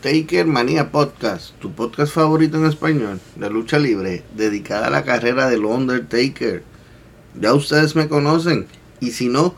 Taker 0.00 0.46
Manía 0.46 0.90
Podcast, 0.90 1.50
tu 1.58 1.72
podcast 1.72 2.14
favorito 2.14 2.56
en 2.56 2.64
español, 2.64 3.20
de 3.36 3.50
lucha 3.50 3.78
libre, 3.78 4.22
dedicada 4.34 4.86
a 4.86 4.90
la 4.90 5.04
carrera 5.04 5.50
del 5.50 5.66
Undertaker. 5.66 6.62
Ya 7.38 7.52
ustedes 7.52 7.94
me 7.94 8.08
conocen, 8.08 8.66
y 9.00 9.10
si 9.10 9.28
no, 9.28 9.54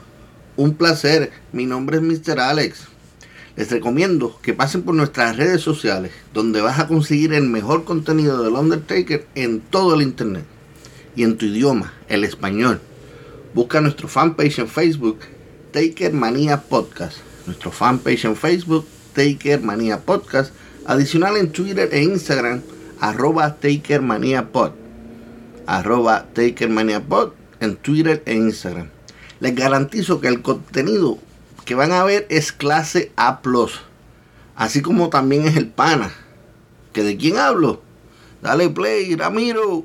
un 0.56 0.74
placer. 0.74 1.30
Mi 1.52 1.64
nombre 1.64 1.98
es 1.98 2.02
Mr. 2.02 2.40
Alex. 2.40 2.88
Les 3.54 3.70
recomiendo 3.70 4.36
que 4.42 4.52
pasen 4.52 4.82
por 4.82 4.96
nuestras 4.96 5.36
redes 5.36 5.60
sociales, 5.60 6.10
donde 6.34 6.60
vas 6.60 6.80
a 6.80 6.88
conseguir 6.88 7.34
el 7.34 7.44
mejor 7.44 7.84
contenido 7.84 8.42
del 8.42 8.54
Undertaker 8.54 9.28
en 9.36 9.60
todo 9.60 9.94
el 9.94 10.02
internet 10.02 10.44
y 11.14 11.22
en 11.22 11.36
tu 11.36 11.46
idioma, 11.46 11.92
el 12.08 12.24
español. 12.24 12.80
Busca 13.54 13.80
nuestro 13.80 14.08
fanpage 14.08 14.58
en 14.58 14.66
Facebook, 14.66 15.20
Taker 15.70 16.12
Manía 16.12 16.62
Podcast. 16.62 17.18
Nuestro 17.46 17.70
fanpage 17.70 18.24
en 18.24 18.34
Facebook, 18.34 18.84
Taker 19.12 19.60
Manía 19.60 20.00
Podcast. 20.00 20.52
Adicional 20.84 21.36
en 21.36 21.52
Twitter 21.52 21.88
e 21.92 22.02
Instagram, 22.02 22.62
arroba 23.00 23.56
Taker 23.56 24.02
Manía 24.02 24.50
Pod. 24.50 24.72
Arroba 25.66 26.27
Taker 26.32 26.69
Manía 26.69 27.00
Pod 27.00 27.32
en 27.60 27.77
Twitter 27.77 28.22
e 28.27 28.34
Instagram. 28.34 28.88
Les 29.41 29.54
garantizo 29.54 30.20
que 30.20 30.28
el 30.28 30.42
contenido 30.42 31.19
que 31.64 31.74
van 31.74 31.92
a 31.92 32.04
ver 32.04 32.27
es 32.30 32.52
clase 32.52 33.12
A. 33.16 33.41
Así 34.56 34.82
como 34.82 35.08
también 35.08 35.47
es 35.47 35.56
el 35.56 35.69
pana. 35.69 36.12
¿Que 36.92 37.02
de 37.02 37.16
quién 37.16 37.38
hablo? 37.38 37.82
Dale 38.42 38.69
play, 38.69 39.14
Ramiro. 39.14 39.84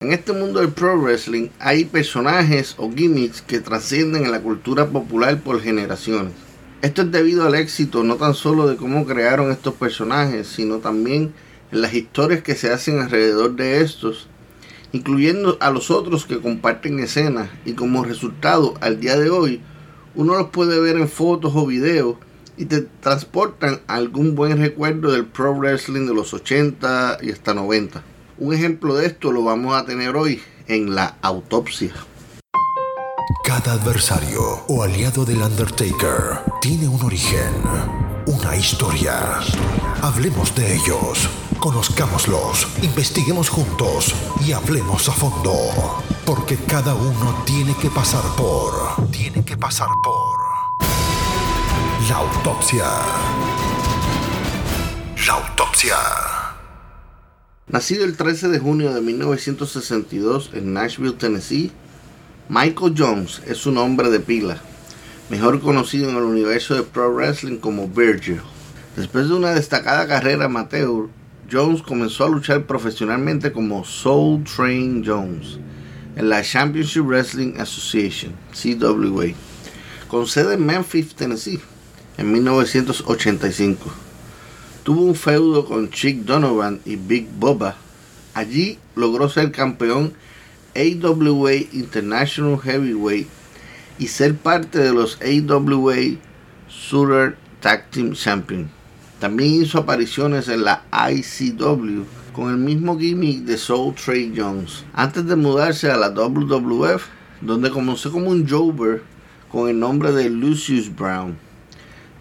En 0.00 0.12
este 0.12 0.34
mundo 0.34 0.60
del 0.60 0.72
pro 0.72 1.00
wrestling 1.00 1.48
hay 1.58 1.86
personajes 1.86 2.74
o 2.76 2.92
gimmicks 2.92 3.40
que 3.40 3.60
trascienden 3.60 4.26
en 4.26 4.30
la 4.30 4.42
cultura 4.42 4.90
popular 4.90 5.40
por 5.40 5.62
generaciones. 5.62 6.34
Esto 6.82 7.00
es 7.00 7.10
debido 7.10 7.46
al 7.46 7.54
éxito 7.54 8.04
no 8.04 8.16
tan 8.16 8.34
solo 8.34 8.68
de 8.68 8.76
cómo 8.76 9.06
crearon 9.06 9.50
estos 9.50 9.72
personajes, 9.72 10.48
sino 10.48 10.80
también 10.80 11.32
en 11.72 11.80
las 11.80 11.94
historias 11.94 12.42
que 12.42 12.56
se 12.56 12.70
hacen 12.70 13.00
alrededor 13.00 13.56
de 13.56 13.80
estos, 13.80 14.28
incluyendo 14.92 15.56
a 15.60 15.70
los 15.70 15.90
otros 15.90 16.26
que 16.26 16.42
comparten 16.42 16.98
escenas 16.98 17.48
y 17.64 17.72
como 17.72 18.04
resultado 18.04 18.74
al 18.82 19.00
día 19.00 19.18
de 19.18 19.30
hoy 19.30 19.62
uno 20.14 20.36
los 20.36 20.50
puede 20.50 20.78
ver 20.78 20.98
en 20.98 21.08
fotos 21.08 21.52
o 21.56 21.66
videos 21.66 22.16
y 22.58 22.66
te 22.66 22.82
transportan 22.82 23.80
a 23.86 23.94
algún 23.94 24.34
buen 24.34 24.58
recuerdo 24.58 25.10
del 25.10 25.24
pro 25.24 25.54
wrestling 25.54 26.06
de 26.06 26.12
los 26.12 26.34
80 26.34 27.18
y 27.22 27.30
hasta 27.30 27.54
90. 27.54 28.04
Un 28.38 28.52
ejemplo 28.52 28.94
de 28.96 29.06
esto 29.06 29.32
lo 29.32 29.42
vamos 29.42 29.74
a 29.74 29.86
tener 29.86 30.14
hoy 30.14 30.42
en 30.68 30.94
la 30.94 31.16
autopsia. 31.22 31.94
Cada 33.42 33.72
adversario 33.72 34.40
o 34.68 34.82
aliado 34.82 35.24
del 35.24 35.40
Undertaker 35.40 36.40
tiene 36.60 36.86
un 36.86 37.02
origen, 37.02 37.54
una 38.26 38.54
historia. 38.54 39.40
Hablemos 40.02 40.54
de 40.54 40.74
ellos, 40.74 41.30
conozcámoslos, 41.58 42.68
investiguemos 42.82 43.48
juntos 43.48 44.14
y 44.44 44.52
hablemos 44.52 45.08
a 45.08 45.12
fondo. 45.12 46.02
Porque 46.26 46.56
cada 46.56 46.94
uno 46.94 47.42
tiene 47.46 47.74
que 47.80 47.88
pasar 47.88 48.24
por... 48.36 49.10
Tiene 49.10 49.44
que 49.44 49.56
pasar 49.56 49.88
por... 50.02 50.36
La 52.10 52.16
autopsia. 52.16 52.84
La 55.26 55.32
autopsia. 55.32 56.35
Nacido 57.68 58.04
el 58.04 58.16
13 58.16 58.46
de 58.46 58.60
junio 58.60 58.94
de 58.94 59.00
1962 59.00 60.50
en 60.52 60.72
Nashville, 60.72 61.14
Tennessee, 61.14 61.72
Michael 62.48 62.94
Jones 62.96 63.42
es 63.44 63.58
su 63.58 63.72
nombre 63.72 64.08
de 64.08 64.20
pila, 64.20 64.58
mejor 65.30 65.60
conocido 65.60 66.08
en 66.08 66.14
el 66.14 66.22
universo 66.22 66.76
de 66.76 66.84
pro 66.84 67.12
wrestling 67.12 67.56
como 67.56 67.88
Virgil. 67.88 68.40
Después 68.94 69.28
de 69.28 69.34
una 69.34 69.50
destacada 69.50 70.06
carrera 70.06 70.44
amateur, 70.44 71.08
Jones 71.50 71.82
comenzó 71.82 72.26
a 72.26 72.28
luchar 72.28 72.66
profesionalmente 72.66 73.50
como 73.50 73.84
Soul 73.84 74.44
Train 74.44 75.02
Jones 75.04 75.58
en 76.14 76.28
la 76.28 76.42
Championship 76.42 77.02
Wrestling 77.02 77.54
Association, 77.58 78.32
CWA, 78.52 79.34
con 80.06 80.28
sede 80.28 80.54
en 80.54 80.64
Memphis, 80.64 81.16
Tennessee, 81.16 81.58
en 82.16 82.30
1985. 82.30 84.05
Tuvo 84.86 85.02
un 85.02 85.16
feudo 85.16 85.64
con 85.64 85.90
Chick 85.90 86.18
Donovan 86.18 86.78
y 86.84 86.94
Big 86.94 87.26
Boba. 87.40 87.74
Allí 88.34 88.78
logró 88.94 89.28
ser 89.28 89.50
campeón 89.50 90.12
AWA 90.76 91.54
International 91.72 92.56
Heavyweight 92.56 93.26
y 93.98 94.06
ser 94.06 94.36
parte 94.36 94.78
de 94.78 94.92
los 94.92 95.18
AWA 95.20 95.96
Super 96.68 97.36
Tag 97.60 97.90
Team 97.90 98.12
Champion. 98.12 98.70
También 99.18 99.60
hizo 99.60 99.78
apariciones 99.78 100.46
en 100.46 100.62
la 100.62 100.84
ICW 100.92 102.04
con 102.32 102.50
el 102.50 102.56
mismo 102.56 102.96
gimmick 102.96 103.40
de 103.40 103.58
Soul 103.58 103.92
Trey 103.96 104.32
Jones, 104.36 104.84
antes 104.94 105.26
de 105.26 105.34
mudarse 105.34 105.90
a 105.90 105.96
la 105.96 106.10
WWF, 106.10 107.06
donde 107.40 107.72
comenzó 107.72 108.12
como 108.12 108.30
un 108.30 108.48
Jover 108.48 109.02
con 109.50 109.68
el 109.68 109.80
nombre 109.80 110.12
de 110.12 110.30
Lucius 110.30 110.94
Brown 110.94 111.44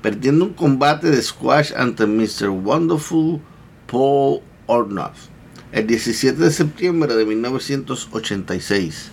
perdiendo 0.06 0.46
un 0.46 0.54
combate 0.54 1.10
de 1.10 1.20
squash 1.20 1.74
ante 1.76 2.06
Mr. 2.06 2.50
Wonderful 2.50 3.42
Paul 3.88 4.42
Ornoff 4.68 5.18
el 5.72 5.88
17 5.88 6.44
de 6.44 6.52
septiembre 6.52 7.16
de 7.16 7.26
1986. 7.26 9.10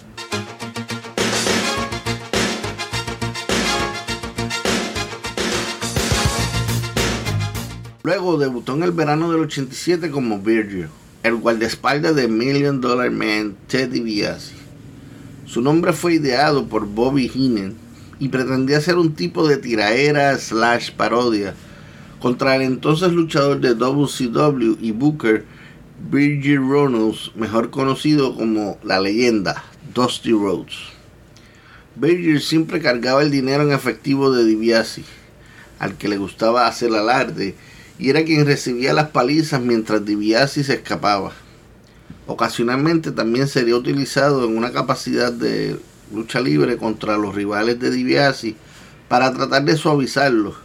Luego 8.03 8.37
debutó 8.37 8.75
en 8.75 8.83
el 8.83 8.93
verano 8.93 9.33
del 9.33 9.41
87 9.41 10.11
como 10.11 10.41
Virgil, 10.41 10.89
el 11.23 11.37
guardaespaldas 11.37 12.15
de 12.15 12.29
Million 12.29 12.83
Dollar 12.83 13.11
Man 13.11 13.57
Teddy 13.67 14.01
DiBiase. 14.01 14.53
Su 15.47 15.63
nombre 15.63 15.95
fue 15.95 16.17
ideado 16.17 16.69
por 16.69 16.87
Bobby 16.87 17.33
Heenan 17.35 17.82
y 18.23 18.29
pretendía 18.29 18.81
ser 18.81 18.99
un 18.99 19.17
tipo 19.17 19.49
de 19.49 19.57
tiraera 19.57 20.39
slash 20.39 20.93
parodia 20.93 21.55
contra 22.21 22.55
el 22.55 22.63
entonces 22.63 23.13
luchador 23.13 23.61
de 23.61 23.75
WCW 23.75 24.77
y 24.81 24.93
Booker 24.93 25.45
Virgil 26.09 26.59
Ronalds, 26.59 27.33
mejor 27.35 27.71
conocido 27.71 28.37
como 28.37 28.79
la 28.85 29.01
leyenda 29.01 29.65
Dusty 29.93 30.31
Rhodes. 30.31 30.77
Virgil 31.97 32.41
siempre 32.41 32.81
cargaba 32.81 33.23
el 33.23 33.33
dinero 33.33 33.65
en 33.65 33.73
efectivo 33.73 34.31
de 34.31 34.45
DiBiase, 34.45 35.03
al 35.81 35.97
que 35.97 36.07
le 36.07 36.17
gustaba 36.17 36.69
hacer 36.69 36.95
alarde 36.95 37.57
y 37.99 38.11
era 38.11 38.23
quien 38.23 38.47
recibía 38.47 38.93
las 38.93 39.09
palizas 39.09 39.61
mientras 39.61 40.05
DiBiase 40.05 40.63
se 40.63 40.75
escapaba. 40.75 41.33
Ocasionalmente 42.29 43.11
también 43.11 43.49
sería 43.49 43.75
utilizado 43.75 44.45
en 44.45 44.57
una 44.57 44.71
capacidad 44.71 45.33
de 45.33 45.77
lucha 46.13 46.41
libre 46.41 46.77
contra 46.77 47.17
los 47.17 47.35
rivales 47.35 47.79
de 47.81 47.91
DiBiase 47.91 48.55
para 49.09 49.33
tratar 49.33 49.63
de 49.65 49.77
suavizarlos. 49.77 50.57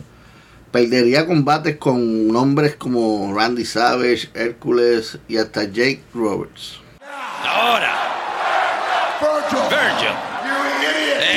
Perdería 0.71 1.25
combates 1.25 1.77
con 1.77 2.27
nombres 2.27 2.75
como 2.75 3.33
Randy 3.33 3.65
Savage, 3.65 4.29
Hércules 4.33 5.17
y 5.27 5.37
hasta 5.37 5.63
Jake 5.63 6.03
Roberts. 6.13 6.79
Ahora, 7.43 7.93
Virgil, 9.69 10.15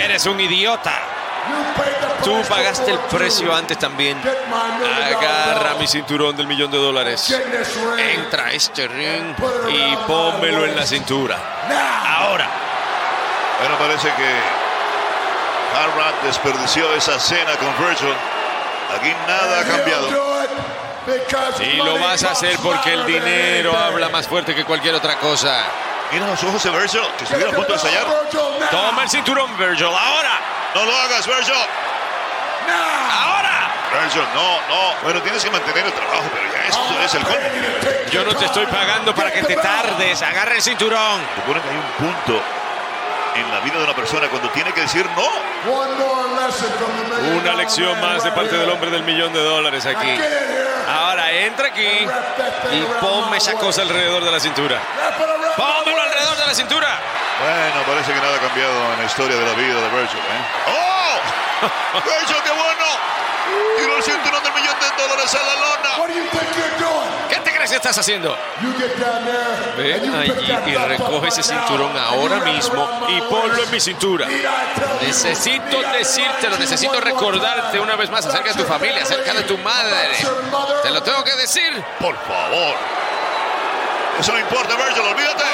eres 0.04 0.26
un 0.26 0.40
idiota. 0.40 0.92
Tú 2.22 2.36
pagaste 2.48 2.90
el 2.90 2.98
precio 2.98 3.54
antes 3.54 3.78
también. 3.78 4.18
Agarra 4.18 5.76
mi 5.78 5.86
cinturón 5.86 6.36
del 6.36 6.46
millón 6.46 6.70
de 6.70 6.76
dólares. 6.76 7.34
Entra 7.98 8.46
a 8.46 8.52
este 8.52 8.86
ring 8.88 9.34
y 9.68 9.96
pónmelo 10.06 10.66
en 10.66 10.76
la 10.76 10.84
cintura. 10.84 11.38
Ahora. 12.06 12.59
Bueno, 13.60 13.76
parece 13.78 14.08
que 14.14 14.30
Harrat 15.76 16.22
desperdició 16.22 16.94
esa 16.94 17.20
cena 17.20 17.56
con 17.56 17.68
Virgil. 17.86 18.14
Aquí 18.96 19.14
nada 19.28 19.60
ha 19.60 19.64
cambiado. 19.64 20.08
Y 21.60 21.76
lo 21.76 21.98
vas 21.98 22.24
a 22.24 22.30
hacer 22.32 22.58
porque 22.62 22.94
el 22.94 23.04
dinero 23.04 23.76
habla 23.76 24.08
más 24.08 24.26
fuerte 24.26 24.54
que 24.54 24.64
cualquier 24.64 24.94
otra 24.94 25.16
cosa. 25.18 25.64
Mira 26.10 26.26
los 26.26 26.42
ojos 26.42 26.62
de 26.62 26.70
Virgil, 26.70 27.02
que 27.18 27.24
estuviera 27.24 27.50
a 27.50 27.54
punto 27.54 27.72
de 27.72 27.76
estallar. 27.76 28.04
Toma 28.70 29.02
el 29.02 29.10
cinturón, 29.10 29.56
Virgil, 29.58 29.86
ahora. 29.86 30.40
No 30.74 30.84
lo 30.84 30.96
hagas, 30.96 31.26
Virgil. 31.26 31.54
Ahora. 33.12 33.72
Virgil, 33.92 34.22
no, 34.34 34.60
no. 34.68 34.94
Bueno, 35.02 35.20
tienes 35.20 35.44
que 35.44 35.50
mantener 35.50 35.84
el 35.84 35.92
trabajo, 35.92 36.24
pero 36.32 36.52
ya 36.52 36.64
esto 36.66 37.00
es 37.04 37.14
el 37.14 37.22
colmo. 37.24 38.10
Yo 38.10 38.24
no 38.24 38.34
te 38.34 38.46
estoy 38.46 38.66
pagando 38.66 39.14
para 39.14 39.30
que 39.30 39.42
te 39.42 39.56
tardes. 39.56 40.22
Agarra 40.22 40.54
el 40.54 40.62
cinturón. 40.62 41.20
Supone 41.36 41.60
que 41.60 41.68
hay 41.68 41.76
un 41.76 42.06
punto 42.06 42.42
en 43.35 43.50
la 43.50 43.61
vida 43.61 43.79
de 43.79 43.85
una 43.85 43.94
persona 43.94 44.29
cuando 44.29 44.49
tiene 44.50 44.73
que 44.73 44.82
decir 44.82 45.06
no. 45.17 45.29
Una 47.41 47.55
lección 47.55 48.00
más 48.00 48.25
de 48.25 48.32
parte 48.32 48.56
del 48.56 48.69
hombre 48.71 48.91
del 48.91 49.03
millón 49.03 49.32
de 49.32 49.43
dólares 49.43 49.87
aquí. 49.87 50.19
Ahora 50.88 51.31
entra 51.32 51.69
aquí 51.69 52.06
y 52.73 52.82
ponme 53.00 53.37
esa 53.37 53.55
cosa 53.55 53.82
alrededor 53.82 54.25
de 54.25 54.31
la 54.31 54.41
cintura. 54.41 54.81
Pónmelo 55.56 56.03
alrededor 56.03 56.37
de 56.37 56.47
la 56.47 56.55
cintura. 56.55 56.88
Bueno, 57.41 57.87
parece 57.87 58.12
que 58.12 58.21
nada 58.21 58.37
ha 58.37 58.41
cambiado 58.41 58.93
en 58.93 58.99
la 58.99 59.05
historia 59.05 59.37
de 59.37 59.47
la 59.47 59.55
vida 59.55 59.81
de 59.81 59.88
Virgil. 59.88 60.19
¿eh? 60.19 60.44
¡Oh! 60.69 62.00
¡Virgil, 62.05 62.43
qué 62.44 62.50
bueno! 62.50 63.19
Tiró 63.79 63.97
el 63.97 64.02
cinturón 64.02 64.43
del 64.43 64.52
millón 64.52 64.76
de 64.81 65.02
dólares 65.02 65.35
a 65.35 65.43
la 65.43 65.55
lona. 65.55 65.91
¿Qué 67.29 67.37
te 67.37 67.52
crees 67.52 67.70
que 67.70 67.76
estás 67.76 67.97
haciendo? 67.99 68.37
Ven 69.76 70.14
allí 70.14 70.52
y 70.67 70.76
recoge 70.76 71.29
ese 71.29 71.43
cinturón 71.43 71.97
ahora 71.97 72.41
mismo 72.41 73.06
y 73.08 73.20
ponlo 73.23 73.62
en 73.62 73.70
mi 73.70 73.81
cintura. 73.81 74.26
Necesito 75.00 75.81
decírtelo, 75.93 76.58
necesito 76.58 77.00
recordarte 77.00 77.79
una 77.81 77.97
vez 77.97 78.11
más 78.11 78.26
acerca 78.26 78.52
de 78.52 78.62
tu 78.62 78.64
familia, 78.64 79.02
acerca 79.02 79.32
de 79.35 79.43
tu 79.44 79.56
madre. 79.58 80.11
Te 80.82 80.91
lo 80.91 81.03
tengo 81.03 81.23
que 81.25 81.37
decir. 81.37 81.82
Por 81.99 82.17
favor. 82.17 82.75
Eso 84.19 84.32
no 84.32 84.38
importa, 84.38 84.76
Virgil, 84.76 85.03
olvídate. 85.03 85.44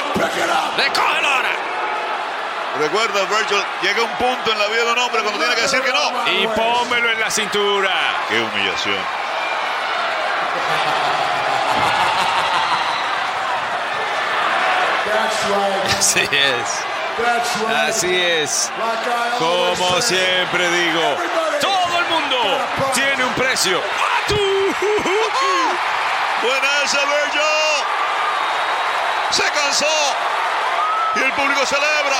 ¡Recógelo 0.77 1.27
ahora! 1.27 1.66
Recuerda, 2.79 3.21
Virgil, 3.25 3.63
llega 3.81 4.03
un 4.03 4.11
punto 4.17 4.51
en 4.51 4.59
la 4.59 4.67
vida 4.67 4.83
de 4.83 4.91
un 4.91 4.99
hombre 4.99 5.21
cuando 5.21 5.39
tiene 5.39 5.55
que 5.55 5.61
decir 5.61 5.81
que 5.81 5.91
no. 5.91 6.27
Y 6.31 6.47
pónmelo 6.47 7.11
en 7.11 7.19
la 7.19 7.31
cintura. 7.31 7.91
¡Qué 8.29 8.39
humillación! 8.39 8.99
Así 15.97 16.27
es. 16.31 16.83
Así 17.87 18.21
es. 18.21 18.71
Como 19.39 20.01
siempre 20.01 20.69
digo, 20.69 21.17
todo 21.59 21.99
el 21.99 22.05
mundo 22.05 22.37
tiene 22.93 23.23
un 23.23 23.33
precio. 23.33 23.81
¡Ah, 23.81 24.21
tú! 24.27 24.35
Buena 26.43 26.67
esa, 26.83 26.99
Virgil. 26.99 27.41
Se 29.31 29.43
cansó. 29.43 29.87
Y 31.15 31.19
el 31.19 31.31
público 31.33 31.65
celebra. 31.65 32.17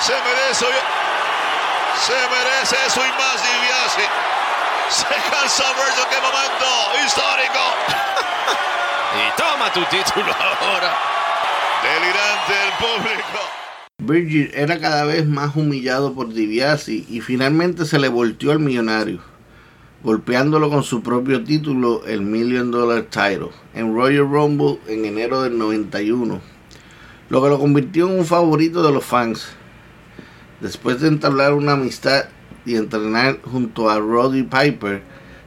Se 0.00 0.12
merece. 0.12 0.66
Se 2.06 2.12
merece 2.12 2.76
eso 2.86 3.00
y 3.00 3.10
más, 3.10 3.42
DiBiase. 3.42 4.08
Se 4.88 5.30
cansó 5.30 5.64
Virgil. 5.74 6.04
¡Qué 6.10 6.20
momento 6.20 7.04
histórico! 7.04 7.60
Y 9.12 9.36
toma 9.36 9.70
tu 9.70 9.84
título 9.94 10.32
ahora. 10.32 10.96
Delirante 11.82 12.54
el 12.64 12.72
público. 12.78 13.62
Virgil 13.98 14.50
era 14.54 14.80
cada 14.80 15.04
vez 15.04 15.26
más 15.26 15.54
humillado 15.54 16.14
por 16.14 16.32
DiBiase 16.32 17.04
y 17.08 17.20
finalmente 17.20 17.84
se 17.84 17.98
le 17.98 18.08
volteó 18.08 18.52
al 18.52 18.58
millonario, 18.58 19.20
golpeándolo 20.02 20.68
con 20.68 20.82
su 20.82 21.02
propio 21.02 21.44
título, 21.44 22.04
el 22.06 22.22
Million 22.22 22.70
Dollar 22.70 23.04
Title, 23.04 23.50
en 23.74 23.94
Royal 23.94 24.28
Rumble 24.28 24.78
en 24.88 25.04
enero 25.04 25.42
del 25.42 25.56
91, 25.56 26.40
lo 27.28 27.42
que 27.42 27.48
lo 27.48 27.58
convirtió 27.58 28.08
en 28.08 28.18
un 28.18 28.26
favorito 28.26 28.82
de 28.82 28.92
los 28.92 29.04
fans. 29.04 29.48
Después 30.60 31.00
de 31.00 31.08
entablar 31.08 31.54
una 31.54 31.72
amistad 31.72 32.24
y 32.64 32.76
entrenar 32.76 33.40
junto 33.42 33.90
a 33.90 33.98
Roddy 33.98 34.42
Piper, 34.42 35.02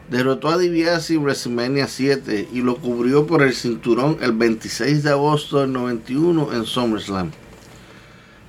derrotó 0.09 0.49
a 0.49 0.57
DiBiase 0.57 1.15
en 1.15 1.23
WrestleMania 1.23 1.87
7 1.87 2.49
y 2.53 2.61
lo 2.61 2.77
cubrió 2.77 3.25
por 3.25 3.41
el 3.41 3.53
cinturón 3.53 4.17
el 4.21 4.33
26 4.33 5.03
de 5.03 5.09
agosto 5.09 5.59
del 5.59 5.73
91 5.73 6.53
en 6.53 6.65
SummerSlam. 6.65 7.31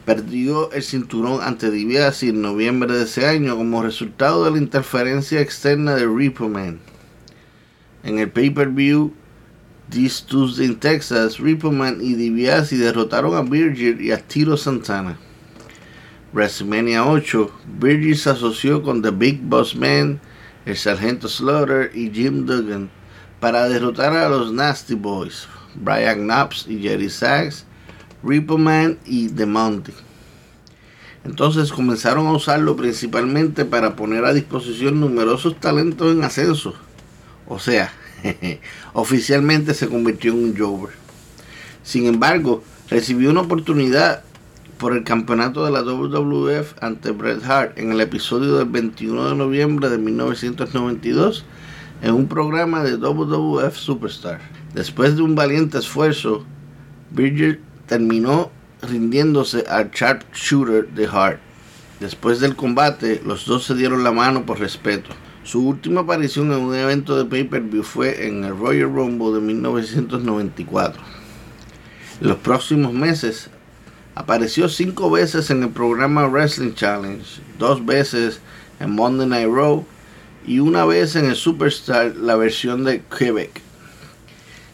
Perdió 0.07 0.73
el 0.73 0.83
cinturón 0.83 1.43
ante 1.43 1.71
DiBiase 1.71 2.29
en 2.29 2.41
noviembre 2.41 2.95
de 2.95 3.05
ese 3.05 3.27
año 3.27 3.57
como 3.57 3.83
resultado 3.83 4.45
de 4.45 4.53
la 4.53 4.59
interferencia 4.59 5.41
externa 5.41 5.97
de 5.97 6.07
Repo 6.07 6.49
Man. 6.49 6.79
En 8.05 8.19
el 8.19 8.31
pay-per-view 8.31 9.13
This 9.91 10.23
Tuesday 10.23 10.67
in 10.67 10.77
Texas, 10.77 11.39
Repo 11.39 11.73
Man 11.73 11.99
y 12.01 12.15
DiBiase 12.15 12.79
derrotaron 12.79 13.35
a 13.35 13.43
Virgil 13.43 14.01
y 14.01 14.13
a 14.13 14.19
Tito 14.19 14.57
Santana. 14.57 15.19
WrestleMania 16.33 17.05
8, 17.05 17.51
Virgil 17.81 18.17
se 18.17 18.31
asoció 18.31 18.83
con 18.83 19.03
The 19.03 19.11
Big 19.11 19.43
Boss 19.43 19.75
Man, 19.75 20.21
el 20.67 20.77
Sargento 20.77 21.29
Slaughter 21.29 21.91
y 21.95 22.11
Jim 22.11 22.47
Duggan 22.47 22.91
para 23.41 23.69
derrotar 23.69 24.17
a 24.17 24.29
los 24.29 24.53
Nasty 24.53 24.95
Boys, 24.95 25.47
Brian 25.75 26.27
Knobs 26.27 26.67
y 26.69 26.81
Jerry 26.81 27.11
Sachs, 27.11 27.66
Repo 28.27 28.59
Man 28.59 28.99
y 29.07 29.29
The 29.29 29.47
Monty. 29.47 29.93
Entonces 31.25 31.73
comenzaron 31.73 32.27
a 32.27 32.33
usarlo 32.33 32.77
principalmente 32.77 33.65
para 33.65 33.97
poner 33.97 34.25
a 34.25 34.33
disposición 34.33 35.01
numerosos 35.01 35.59
talentos 35.59 36.15
en 36.15 36.23
ascenso. 36.23 36.75
O 37.49 37.59
sea, 37.59 37.93
oficialmente 38.93 39.75
se 39.75 39.89
convirtió 39.89 40.33
en 40.33 40.45
un 40.45 40.57
Jover. 40.57 40.95
Sin 41.83 42.07
embargo, 42.07 42.63
recibió 42.89 43.31
una 43.31 43.43
oportunidad 43.43 44.23
por 44.79 44.97
el 44.97 45.05
campeonato 45.05 45.65
de 45.65 45.71
la 45.71 45.83
WWF 45.83 46.75
ante 46.83 47.11
Bret 47.11 47.45
Hart 47.45 47.79
en 47.79 47.93
el 47.93 48.01
episodio 48.01 48.57
del 48.57 48.69
21 48.69 49.31
de 49.31 49.37
noviembre 49.37 49.89
de 49.89 49.99
1992 49.99 51.45
en 52.03 52.15
un 52.15 52.29
programa 52.29 52.83
de 52.85 52.97
WWF 52.97 53.75
Superstar. 53.75 54.41
Después 54.75 55.17
de 55.17 55.23
un 55.23 55.35
valiente 55.35 55.79
esfuerzo, 55.79 56.45
Bridger 57.11 57.61
terminó 57.87 58.51
rindiéndose 58.83 59.65
al 59.69 59.91
sharpshooter 59.91 60.89
de 60.89 61.07
Hart. 61.07 61.41
Después 62.01 62.41
del 62.41 62.57
combate, 62.57 63.23
los 63.25 63.47
dos 63.47 63.65
se 63.65 63.75
dieron 63.75 64.05
la 64.05 64.13
mano 64.13 64.45
por 64.45 64.59
respeto. 64.59 65.11
Su 65.45 65.67
última 65.67 66.03
aparición 66.03 66.53
en 66.53 66.59
un 66.59 66.75
evento 66.75 67.17
de 67.17 67.25
pay-per-view 67.25 67.83
fue 67.83 68.27
en 68.27 68.45
el 68.45 68.59
Royal 68.59 68.93
Rumble 68.93 69.33
de 69.33 69.41
1994. 69.41 71.01
En 72.21 72.29
los 72.29 72.39
próximos 72.39 72.93
meses, 72.93 73.49
apareció 74.15 74.69
cinco 74.69 75.11
veces 75.11 75.51
en 75.51 75.63
el 75.63 75.69
programa 75.71 76.27
Wrestling 76.27 76.75
Challenge, 76.75 77.25
dos 77.59 77.85
veces 77.85 78.41
en 78.81 78.91
Monday 78.91 79.27
Night 79.27 79.49
Raw 79.49 79.87
y 80.47 80.59
una 80.59 80.85
vez 80.85 81.17
en 81.17 81.27
el 81.27 81.37
Superstar, 81.37 82.17
la 82.17 82.37
versión 82.37 82.85
de 82.85 83.03
Quebec. 83.03 83.61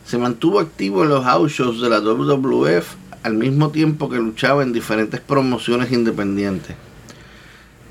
Se 0.07 0.19
mantuvo 0.19 0.61
activo 0.61 1.02
en 1.02 1.11
los 1.11 1.25
house 1.25 1.52
shows 1.52 1.81
de 1.81 1.88
la 1.88 2.00
WWF 2.00 3.01
al 3.22 3.34
mismo 3.34 3.70
tiempo 3.70 4.08
que 4.08 4.16
luchaba 4.16 4.62
en 4.62 4.72
diferentes 4.72 5.20
promociones 5.20 5.92
independientes. 5.92 6.76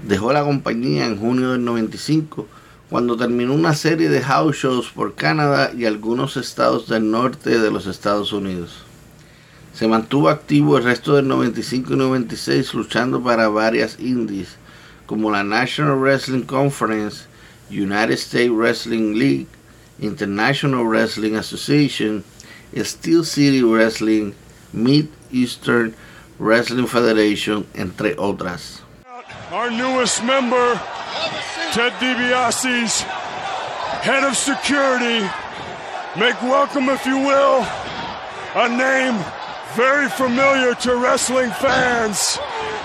Dejó 0.07 0.33
la 0.33 0.43
compañía 0.43 1.05
en 1.05 1.17
junio 1.17 1.51
del 1.51 1.63
95 1.63 2.47
cuando 2.89 3.15
terminó 3.15 3.53
una 3.53 3.73
serie 3.73 4.09
de 4.09 4.21
house 4.21 4.57
shows 4.57 4.89
por 4.89 5.15
Canadá 5.15 5.71
y 5.77 5.85
algunos 5.85 6.35
estados 6.35 6.89
del 6.89 7.09
norte 7.09 7.59
de 7.59 7.71
los 7.71 7.87
Estados 7.87 8.33
Unidos. 8.33 8.83
Se 9.73 9.87
mantuvo 9.87 10.27
activo 10.27 10.77
el 10.77 10.83
resto 10.83 11.15
del 11.15 11.27
95 11.27 11.93
y 11.93 11.95
96 11.95 12.73
luchando 12.73 13.23
para 13.23 13.47
varias 13.47 13.97
indies 13.99 14.57
como 15.05 15.31
la 15.31 15.43
National 15.43 15.99
Wrestling 15.99 16.43
Conference, 16.43 17.25
United 17.69 18.11
States 18.11 18.51
Wrestling 18.51 19.13
League, 19.13 19.47
International 19.99 20.85
Wrestling 20.85 21.35
Association, 21.35 22.23
Steel 22.75 23.23
City 23.23 23.61
Wrestling, 23.61 24.33
Mid 24.73 25.05
Eastern 25.31 25.93
Wrestling 26.39 26.87
Federation, 26.87 27.67
entre 27.75 28.15
otras. 28.17 28.81
Our 29.51 29.69
newest 29.69 30.23
member, 30.23 30.79
Ted 31.73 31.93
DiBiase's 31.99 33.01
head 34.01 34.23
of 34.23 34.35
security, 34.35 35.27
make 36.17 36.41
welcome, 36.41 36.89
if 36.89 37.05
you 37.05 37.17
will, 37.17 37.65
a 38.55 38.67
name 38.69 39.23
very 39.75 40.09
familiar 40.09 40.75
to 40.75 40.95
wrestling 40.95 41.51
fans. 41.51 42.37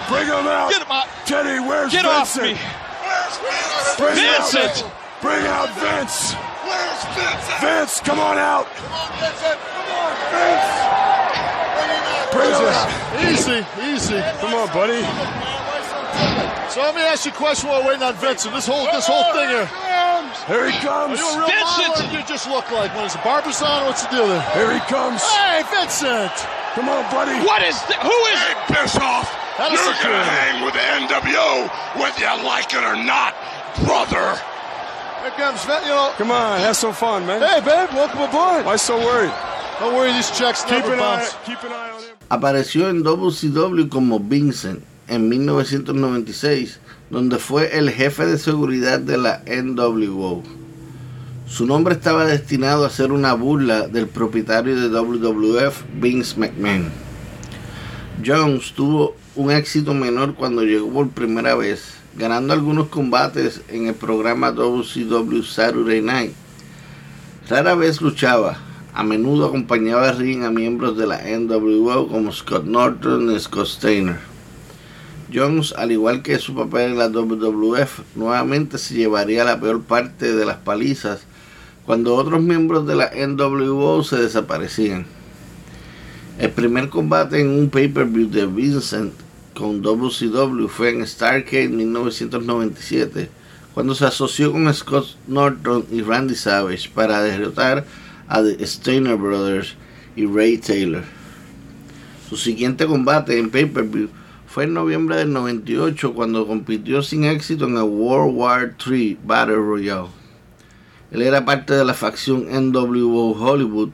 Bring 0.09 0.27
him 0.27 0.47
out. 0.47 0.71
Get 0.71 0.83
him 0.83 0.91
out. 0.91 1.07
Teddy, 1.27 1.59
where's 1.61 1.91
Get 1.93 2.05
Vincent? 2.05 2.07
off 2.07 2.37
me. 2.43 2.55
Bring 3.99 4.15
Vincent. 4.15 4.85
Out, 4.85 4.93
bring 5.21 5.47
out 5.47 5.71
Vince. 5.81 6.35
Where's 6.35 7.05
Vincent? 7.15 7.61
Vince, 7.61 8.01
come 8.01 8.21
on 8.21 8.39
out. 8.39 8.67
Come 8.67 8.93
on, 8.93 9.11
Vincent. 9.19 9.59
Come 9.59 9.91
on, 9.91 10.13
Vince. 10.31 11.16
Bring 12.37 12.53
him 12.53 12.69
out. 12.69 12.89
Easy, 13.33 13.59
easy. 13.89 14.21
Come 14.45 14.53
on, 14.55 14.69
buddy. 14.77 15.01
So 16.69 16.83
let 16.85 16.95
me 16.95 17.01
ask 17.01 17.25
you 17.25 17.33
a 17.33 17.35
question 17.35 17.71
while 17.71 17.81
we're 17.81 17.97
waiting 17.97 18.03
on 18.05 18.15
Vincent. 18.21 18.53
This 18.53 18.67
whole 18.67 18.85
this 18.93 19.07
whole 19.09 19.25
thing 19.33 19.49
here. 19.49 19.65
Here 20.45 20.69
he 20.69 20.77
Are 20.77 20.85
comes. 20.85 21.19
you 21.19 21.25
a 21.25 21.39
real 21.39 21.49
Vincent! 21.49 21.89
model 21.97 22.11
do 22.13 22.17
you 22.21 22.25
just 22.29 22.45
look 22.49 22.69
like 22.71 22.95
one? 22.95 23.07
Is 23.07 23.15
the 23.17 23.25
barbers 23.25 23.63
on? 23.63 23.87
What's 23.87 24.05
the 24.05 24.11
deal 24.13 24.29
there? 24.29 24.43
Here 24.53 24.73
he 24.75 24.81
comes. 24.85 25.23
Hey, 25.25 25.63
Vincent! 25.73 26.33
Come 26.77 26.89
on, 26.93 27.09
buddy. 27.11 27.33
What 27.47 27.63
is 27.63 27.81
th- 27.89 27.99
Who 28.05 28.13
is 28.13 28.39
Hey, 28.39 28.55
piss 28.69 28.97
off. 29.01 29.25
How 29.57 29.73
You're 29.73 29.97
gonna 30.05 30.25
hang 30.25 30.65
with 30.65 30.75
the 30.75 30.85
NWO, 30.85 31.69
whether 31.97 32.21
you 32.21 32.45
like 32.45 32.75
it 32.75 32.85
or 32.85 32.97
not, 32.97 33.33
brother. 33.89 34.37
Here 35.25 35.33
comes 35.41 35.65
Vin. 35.65 35.81
You 35.85 35.89
know. 35.97 36.13
Come 36.19 36.31
on, 36.31 36.61
have 36.61 36.77
some 36.77 36.93
fun, 36.93 37.25
man. 37.27 37.41
Hey, 37.41 37.61
babe, 37.65 37.89
welcome 37.97 38.21
aboard. 38.21 38.67
Why 38.67 38.77
so 38.77 38.99
worried? 38.99 39.33
Don't 39.81 39.95
worry, 39.97 40.13
these 40.13 40.31
checks 40.37 40.63
Keep 40.63 40.85
never 40.85 40.93
an 40.95 41.01
eye, 41.01 41.17
bounce. 41.21 41.37
keep 41.47 41.63
an 41.65 41.73
eye 41.73 41.91
on 41.91 42.03
him. 42.03 42.16
Apareció 42.29 42.89
en 42.89 43.05
WCW 43.05 43.89
como 43.89 44.19
Vincent 44.19 44.81
en 45.07 45.29
1996, 45.29 46.81
donde 47.09 47.39
fue 47.39 47.79
el 47.79 47.91
jefe 47.91 48.27
de 48.27 48.37
seguridad 48.37 48.99
de 48.99 49.17
la 49.17 49.43
NWO. 49.47 50.43
Su 51.47 51.67
nombre 51.67 51.95
estaba 51.95 52.27
destinado 52.27 52.85
a 52.85 52.91
ser 52.91 53.13
una 53.13 53.35
burla 53.35 53.87
del 53.87 54.09
propietario 54.09 54.75
de 54.75 54.89
WWF, 54.89 55.83
Vince 56.01 56.37
McMahon. 56.37 56.91
Jones 58.25 58.73
tuvo 58.73 59.15
un 59.37 59.53
éxito 59.53 59.95
menor 59.95 60.35
cuando 60.35 60.63
llegó 60.63 60.91
por 60.91 61.11
primera 61.11 61.55
vez, 61.55 61.95
ganando 62.17 62.53
algunos 62.53 62.89
combates 62.89 63.61
en 63.69 63.87
el 63.87 63.95
programa 63.95 64.51
WCW 64.51 65.43
Saturday 65.43 66.03
Night. 66.03 66.33
Rara 67.49 67.77
vez 67.77 68.01
luchaba, 68.01 68.59
a 68.97 69.03
menudo 69.03 69.45
acompañaba 69.45 70.09
a 70.09 70.13
ring 70.13 70.43
a 70.43 70.51
miembros 70.51 70.97
de 70.97 71.07
la 71.07 71.19
NWO 71.19 72.09
como 72.09 72.33
Scott 72.33 72.65
Norton 72.65 73.31
y 73.31 73.39
Scott 73.39 73.67
Steiner. 73.67 74.17
Jones, 75.33 75.75
al 75.77 75.93
igual 75.93 76.23
que 76.23 76.39
su 76.39 76.55
papel 76.55 76.93
en 76.93 76.99
la 76.99 77.11
WWF, 77.11 78.17
nuevamente 78.17 78.79
se 78.79 78.95
llevaría 78.95 79.45
la 79.45 79.61
peor 79.61 79.83
parte 79.83 80.33
de 80.33 80.47
las 80.47 80.57
palizas 80.57 81.27
cuando 81.85 82.15
otros 82.15 82.41
miembros 82.41 82.87
de 82.87 82.95
la 82.95 83.11
NWO 83.15 84.03
se 84.03 84.17
desaparecían. 84.17 85.05
El 86.39 86.53
primer 86.53 86.89
combate 86.89 87.43
en 87.43 87.51
un 87.51 87.69
pay-per-view 87.69 88.31
de 88.31 88.47
Vincent 88.47 89.13
con 89.53 89.83
WCW 89.83 90.69
fue 90.69 90.89
en 90.89 91.07
Starcade 91.07 91.69
1997, 91.69 93.29
cuando 93.75 93.95
se 93.95 94.07
asoció 94.07 94.53
con 94.53 94.73
Scott 94.73 95.17
Norton 95.27 95.85
y 95.93 96.01
Randy 96.01 96.35
Savage 96.35 96.89
para 96.95 97.21
derrotar 97.21 97.85
a 98.29 98.43
The 98.43 98.67
Steiner 98.67 99.17
Brothers 99.17 99.75
y 100.17 100.27
Ray 100.27 100.59
Taylor. 100.59 101.05
Su 102.29 102.37
siguiente 102.37 102.87
combate 102.87 103.39
en 103.39 103.51
pay-per-view 103.51 104.09
fue 104.47 104.65
en 104.65 104.75
noviembre 104.75 105.17
del 105.17 105.33
98 105.33 106.15
cuando 106.15 106.47
compitió 106.47 107.03
sin 107.03 107.25
éxito 107.25 107.67
en 107.67 107.77
el 107.77 107.83
World 107.83 108.35
War 108.37 108.75
III 108.85 109.19
Battle 109.25 109.57
Royale. 109.57 110.09
Él 111.11 111.23
era 111.23 111.45
parte 111.45 111.75
de 111.75 111.85
la 111.85 111.95
facción 111.95 112.47
NWO 112.51 113.33
Hollywood 113.33 113.91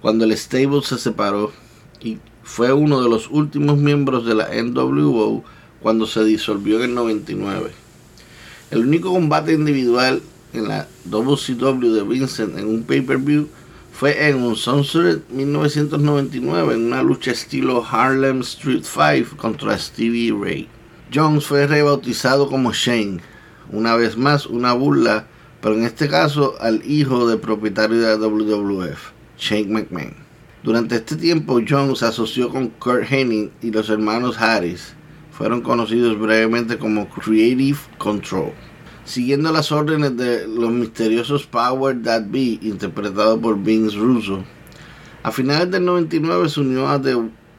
cuando 0.00 0.24
el 0.24 0.36
stable 0.36 0.82
se 0.82 0.98
separó 0.98 1.52
y 2.00 2.18
fue 2.42 2.72
uno 2.72 3.02
de 3.02 3.08
los 3.08 3.28
últimos 3.30 3.78
miembros 3.78 4.24
de 4.24 4.34
la 4.34 4.48
NWO 4.62 5.44
cuando 5.82 6.06
se 6.06 6.24
disolvió 6.24 6.76
en 6.76 6.90
el 6.90 6.94
99. 6.94 7.70
El 8.70 8.80
único 8.80 9.12
combate 9.12 9.52
individual 9.52 10.22
en 10.52 10.68
la 10.68 10.88
WCW 11.04 11.92
de 11.92 12.02
Vincent 12.02 12.58
en 12.58 12.66
un 12.66 12.82
pay-per-view 12.84 13.48
fue 13.94 14.28
en 14.28 14.42
un 14.42 14.56
Sunset 14.56 15.22
1999 15.30 16.74
en 16.74 16.86
una 16.86 17.00
lucha 17.00 17.30
estilo 17.30 17.86
Harlem 17.88 18.40
Street 18.40 18.82
5 18.82 19.36
contra 19.36 19.78
Stevie 19.78 20.34
Ray. 20.36 20.68
Jones 21.14 21.46
fue 21.46 21.68
rebautizado 21.68 22.48
como 22.48 22.72
Shane, 22.72 23.20
una 23.70 23.94
vez 23.94 24.16
más 24.16 24.46
una 24.46 24.72
burla, 24.72 25.28
pero 25.60 25.76
en 25.76 25.84
este 25.84 26.08
caso 26.08 26.56
al 26.60 26.82
hijo 26.84 27.28
del 27.28 27.38
propietario 27.38 28.00
de 28.00 28.08
la 28.08 28.16
WWF, 28.16 29.12
Shane 29.38 29.68
McMahon. 29.68 30.16
Durante 30.64 30.96
este 30.96 31.14
tiempo 31.14 31.60
Jones 31.66 32.00
se 32.00 32.06
asoció 32.06 32.48
con 32.48 32.70
Kurt 32.70 33.04
Hennig 33.08 33.52
y 33.62 33.70
los 33.70 33.88
hermanos 33.90 34.36
Harris, 34.40 34.94
fueron 35.30 35.60
conocidos 35.60 36.18
brevemente 36.18 36.78
como 36.78 37.08
Creative 37.08 37.78
Control 37.98 38.52
siguiendo 39.04 39.52
las 39.52 39.70
órdenes 39.70 40.16
de 40.16 40.46
los 40.48 40.70
misteriosos 40.70 41.46
Power 41.46 42.02
That 42.02 42.24
Be, 42.28 42.58
interpretado 42.62 43.40
por 43.40 43.62
Vince 43.62 43.96
Russo. 43.96 44.44
A 45.22 45.30
finales 45.30 45.70
del 45.70 45.84
99 45.84 46.48
se 46.48 46.60
unió 46.60 46.88
a 46.88 47.00
The 47.00 47.16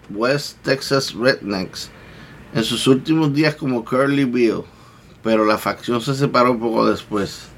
West 0.10 0.58
Texas 0.64 1.14
Rednecks 1.14 1.90
en 2.54 2.64
sus 2.64 2.88
últimos 2.88 3.34
días 3.34 3.56
como 3.56 3.84
Curly 3.84 4.26
Bill, 4.26 4.64
pero 5.24 5.46
la 5.46 5.58
facción 5.58 6.02
se 6.02 6.16
separó 6.16 6.58
poco 6.60 6.88
después. 6.88 7.50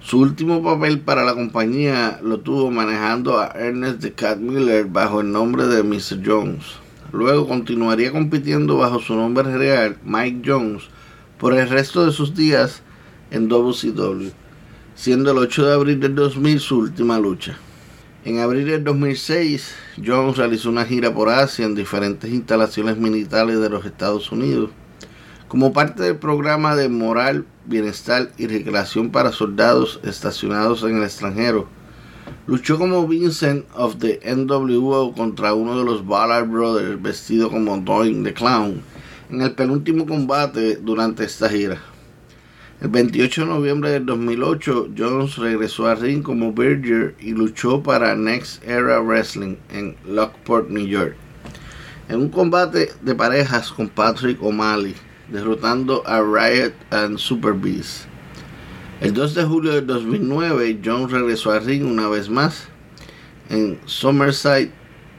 Su 0.00 0.18
último 0.18 0.62
papel 0.62 1.00
para 1.00 1.24
la 1.24 1.34
compañía 1.34 2.18
lo 2.22 2.40
tuvo 2.40 2.70
manejando 2.70 3.38
a 3.38 3.52
Ernest 3.54 4.00
the 4.00 4.12
Cat 4.12 4.38
Miller 4.38 4.86
bajo 4.86 5.20
el 5.20 5.30
nombre 5.30 5.66
de 5.66 5.82
Mr. 5.84 6.20
Jones. 6.24 6.64
Luego 7.12 7.46
continuaría 7.46 8.10
compitiendo 8.10 8.78
bajo 8.78 8.98
su 8.98 9.14
nombre 9.14 9.56
real, 9.56 9.98
Mike 10.04 10.42
Jones, 10.44 10.84
por 11.42 11.54
el 11.54 11.68
resto 11.68 12.06
de 12.06 12.12
sus 12.12 12.36
días 12.36 12.82
en 13.32 13.48
WCW, 13.48 14.28
siendo 14.94 15.32
el 15.32 15.38
8 15.38 15.66
de 15.66 15.72
abril 15.72 15.98
del 15.98 16.14
2000 16.14 16.60
su 16.60 16.78
última 16.78 17.18
lucha. 17.18 17.58
En 18.24 18.38
abril 18.38 18.64
del 18.66 18.84
2006, 18.84 19.74
Jones 20.06 20.36
realizó 20.36 20.68
una 20.68 20.84
gira 20.84 21.12
por 21.12 21.30
Asia 21.30 21.64
en 21.64 21.74
diferentes 21.74 22.30
instalaciones 22.30 22.96
militares 22.96 23.58
de 23.58 23.68
los 23.68 23.84
Estados 23.84 24.30
Unidos, 24.30 24.70
como 25.48 25.72
parte 25.72 26.04
del 26.04 26.14
programa 26.14 26.76
de 26.76 26.88
moral, 26.88 27.44
bienestar 27.66 28.30
y 28.38 28.46
recreación 28.46 29.10
para 29.10 29.32
soldados 29.32 29.98
estacionados 30.04 30.84
en 30.84 30.98
el 30.98 31.02
extranjero. 31.02 31.66
Luchó 32.46 32.78
como 32.78 33.08
Vincent 33.08 33.66
of 33.74 33.96
the 33.98 34.20
NWO 34.24 35.12
contra 35.12 35.54
uno 35.54 35.76
de 35.76 35.84
los 35.84 36.06
Ballard 36.06 36.46
Brothers 36.46 37.02
vestido 37.02 37.50
como 37.50 37.78
Doink 37.78 38.22
the 38.22 38.32
Clown 38.32 38.91
en 39.32 39.40
el 39.40 39.52
penúltimo 39.52 40.06
combate 40.06 40.76
durante 40.76 41.24
esta 41.24 41.48
gira. 41.48 41.80
El 42.82 42.88
28 42.88 43.42
de 43.42 43.46
noviembre 43.46 43.90
del 43.90 44.04
2008, 44.04 44.88
Jones 44.96 45.36
regresó 45.36 45.86
al 45.86 46.00
ring 46.00 46.22
como 46.22 46.52
Berger 46.52 47.14
y 47.18 47.30
luchó 47.30 47.82
para 47.82 48.14
Next 48.14 48.62
Era 48.62 49.00
Wrestling 49.00 49.56
en 49.72 49.96
Lockport, 50.06 50.68
New 50.68 50.86
York, 50.86 51.16
en 52.10 52.20
un 52.20 52.28
combate 52.28 52.90
de 53.00 53.14
parejas 53.14 53.72
con 53.72 53.88
Patrick 53.88 54.42
O'Malley, 54.42 54.94
derrotando 55.28 56.06
a 56.06 56.20
Riot 56.20 56.74
and 56.90 57.16
Super 57.16 57.54
Beast. 57.54 58.04
El 59.00 59.14
2 59.14 59.34
de 59.34 59.44
julio 59.44 59.72
del 59.72 59.86
2009, 59.86 60.80
Jones 60.84 61.10
regresó 61.10 61.52
al 61.52 61.64
ring 61.64 61.86
una 61.86 62.08
vez 62.08 62.28
más 62.28 62.68
en 63.48 63.78
Summerside, 63.86 64.70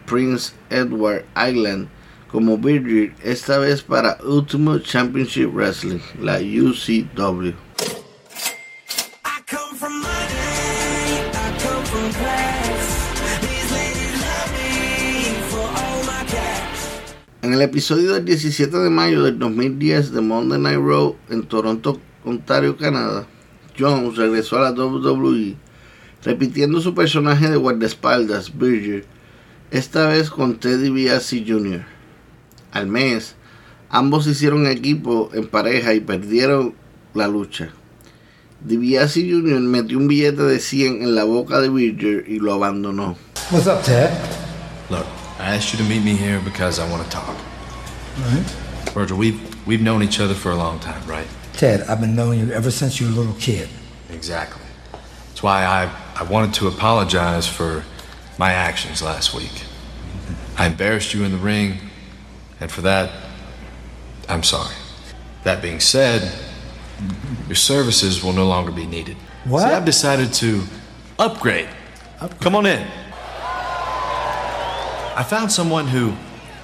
Prince 0.05 0.53
Edward 0.69 1.25
Island, 1.35 1.87
como 2.33 2.57
Virgil, 2.57 3.13
esta 3.23 3.59
vez 3.59 3.83
para 3.83 4.17
Ultimate 4.25 4.83
Championship 4.83 5.53
Wrestling, 5.53 5.99
la 6.19 6.39
UCW. 6.39 7.53
En 17.43 17.53
el 17.53 17.61
episodio 17.61 18.15
del 18.15 18.25
17 18.25 18.79
de 18.79 18.89
mayo 18.89 19.21
del 19.21 19.37
2010 19.37 20.11
de 20.11 20.21
Monday 20.21 20.59
Night 20.59 20.79
Raw 20.83 21.15
en 21.29 21.43
Toronto, 21.43 21.99
Ontario, 22.25 22.75
Canadá, 22.75 23.27
Jones 23.77 24.17
regresó 24.17 24.57
a 24.57 24.71
la 24.71 24.71
WWE 24.71 25.55
repitiendo 26.23 26.81
su 26.81 26.95
personaje 26.95 27.51
de 27.51 27.57
guardaespaldas, 27.57 28.57
Virgil, 28.57 29.05
esta 29.69 30.07
vez 30.07 30.31
con 30.31 30.55
Teddy 30.55 30.85
DiBiase 30.85 31.45
Jr. 31.47 31.92
Al 32.73 32.87
mes, 32.87 33.35
Ambos 33.93 34.25
hicieron 34.25 34.65
equipo 34.65 35.29
en 35.35 35.45
pareja 35.45 35.93
y 35.93 35.99
perdieron 35.99 36.73
la 37.13 37.27
lucha. 37.27 37.69
DiBiase 38.61 39.21
Jr. 39.21 39.59
metió 39.59 39.99
un 39.99 40.07
billete 40.07 40.41
de 40.41 40.59
100 40.59 41.03
en 41.03 41.13
la 41.13 41.25
boca 41.25 41.59
de 41.59 41.69
Virgil 41.69 42.23
y 42.27 42.39
lo 42.39 42.55
abandonó. 42.55 43.15
What's 43.51 43.67
up, 43.67 43.83
Ted? 43.83 44.09
Look, 44.89 45.05
I 45.37 45.55
asked 45.55 45.73
you 45.73 45.77
to 45.77 45.87
meet 45.87 46.03
me 46.03 46.15
here 46.15 46.39
because 46.43 46.79
I 46.79 46.89
want 46.89 47.03
to 47.03 47.09
talk. 47.11 47.27
All 47.27 48.31
right. 48.31 48.43
Virgil, 48.95 49.15
we've 49.15 49.39
we've 49.67 49.83
known 49.83 50.01
each 50.01 50.19
other 50.19 50.33
for 50.33 50.49
a 50.51 50.55
long 50.55 50.79
time, 50.79 51.05
right? 51.07 51.27
Ted, 51.53 51.81
I've 51.81 52.01
been 52.01 52.15
knowing 52.15 52.39
you 52.39 52.51
ever 52.51 52.71
since 52.71 52.99
you 52.99 53.05
were 53.05 53.13
a 53.13 53.15
little 53.15 53.35
kid. 53.39 53.69
Exactly. 54.09 54.65
That's 55.27 55.43
why 55.43 55.65
I, 55.65 55.87
I 56.15 56.23
wanted 56.23 56.55
to 56.55 56.67
apologize 56.67 57.47
for 57.47 57.83
my 58.39 58.53
actions 58.53 59.03
last 59.03 59.35
week. 59.35 59.65
I 60.57 60.65
embarrassed 60.65 61.13
you 61.13 61.23
in 61.23 61.31
the 61.31 61.37
ring, 61.37 61.77
and 62.63 62.71
for 62.71 62.79
that, 62.81 63.11
I'm 64.29 64.41
sorry. 64.41 64.73
That 65.43 65.61
being 65.61 65.81
said, 65.81 66.31
your 67.47 67.57
services 67.57 68.23
will 68.23 68.31
no 68.31 68.47
longer 68.47 68.71
be 68.71 68.85
needed. 68.85 69.17
What? 69.43 69.67
See, 69.67 69.75
I've 69.75 69.83
decided 69.83 70.31
to 70.35 70.63
upgrade. 71.19 71.67
Come 72.39 72.55
on 72.55 72.65
in. 72.65 72.87
I 75.15 75.25
found 75.27 75.51
someone 75.51 75.87
who 75.87 76.13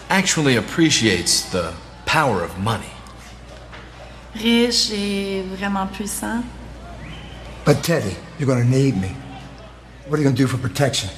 actually 0.09 0.55
appreciates 0.55 1.51
the 1.51 1.73
power 2.05 2.43
of 2.43 2.57
money. 2.59 2.93
Riche 4.35 4.91
et 4.93 5.43
vraiment 5.57 5.91
puissant. 5.91 6.45
But 7.65 7.83
Teddy, 7.83 8.15
you're 8.37 8.47
gonna 8.47 8.63
need 8.63 8.95
me. 8.95 9.17
What 10.07 10.15
are 10.15 10.21
you 10.21 10.23
gonna 10.23 10.37
do 10.37 10.47
for 10.47 10.57
protection? 10.57 11.09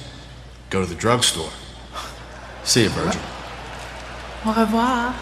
Go 0.70 0.82
to 0.82 0.88
the 0.88 0.96
drugstore. 0.96 1.52
See 2.64 2.82
you, 2.82 2.88
Virgil. 2.88 3.22
Au 4.44 4.52
revoir. 4.52 5.14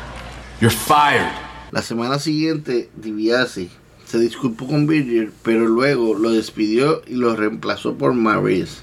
You're 0.62 0.70
fired. 0.70 1.30
La 1.72 1.82
semana 1.82 2.18
siguiente, 2.18 2.90
DiBiase 2.96 3.68
se 4.06 4.18
disculpó 4.18 4.66
con 4.66 4.86
Virgil, 4.86 5.30
pero 5.42 5.66
luego 5.66 6.14
lo 6.14 6.30
despidió 6.30 7.02
y 7.06 7.16
lo 7.16 7.36
reemplazó 7.36 7.94
por 7.98 8.14
Maurice. 8.14 8.78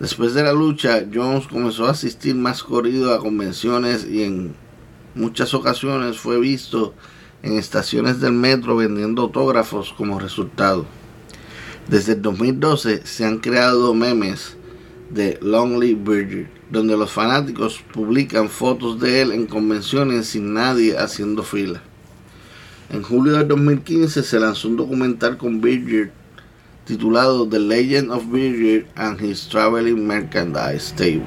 Después 0.00 0.32
de 0.32 0.42
la 0.42 0.54
lucha, 0.54 1.04
Jones 1.12 1.46
comenzó 1.48 1.86
a 1.86 1.90
asistir 1.90 2.34
más 2.34 2.62
corrido 2.62 3.12
a 3.12 3.18
convenciones 3.18 4.06
y 4.06 4.24
en 4.24 4.54
muchas 5.14 5.52
ocasiones 5.52 6.18
fue 6.18 6.40
visto 6.40 6.94
en 7.42 7.58
estaciones 7.58 8.20
del 8.20 8.32
metro 8.32 8.74
vendiendo 8.76 9.22
autógrafos 9.22 9.92
como 9.92 10.18
resultado. 10.18 10.86
Desde 11.88 12.14
el 12.14 12.22
2012 12.22 13.06
se 13.06 13.26
han 13.26 13.38
creado 13.38 13.92
memes 13.92 14.55
de 15.10 15.38
Lonely 15.40 15.94
Virgil, 15.94 16.48
donde 16.70 16.96
los 16.96 17.10
fanáticos 17.10 17.80
publican 17.92 18.48
fotos 18.48 19.00
de 19.00 19.22
él 19.22 19.32
en 19.32 19.46
convenciones 19.46 20.26
sin 20.26 20.54
nadie 20.54 20.96
haciendo 20.98 21.42
fila. 21.42 21.82
En 22.90 23.02
julio 23.02 23.34
del 23.34 23.48
2015 23.48 24.22
se 24.22 24.40
lanzó 24.40 24.68
un 24.68 24.76
documental 24.76 25.36
con 25.36 25.60
Virgil 25.60 26.10
titulado 26.84 27.48
The 27.48 27.58
Legend 27.58 28.10
of 28.10 28.30
Virgil 28.30 28.86
and 28.94 29.20
His 29.20 29.48
Traveling 29.48 30.06
Merchandise 30.06 30.94
Table, 30.94 31.26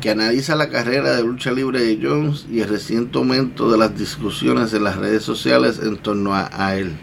que 0.00 0.10
analiza 0.10 0.54
la 0.54 0.68
carrera 0.68 1.16
de 1.16 1.24
lucha 1.24 1.50
libre 1.50 1.82
de 1.82 1.98
Jones 2.00 2.46
y 2.50 2.60
el 2.60 2.68
reciente 2.68 3.18
aumento 3.18 3.70
de 3.70 3.78
las 3.78 3.98
discusiones 3.98 4.72
en 4.74 4.84
las 4.84 4.96
redes 4.96 5.24
sociales 5.24 5.80
en 5.82 5.96
torno 5.96 6.34
a 6.34 6.76
él. 6.76 6.96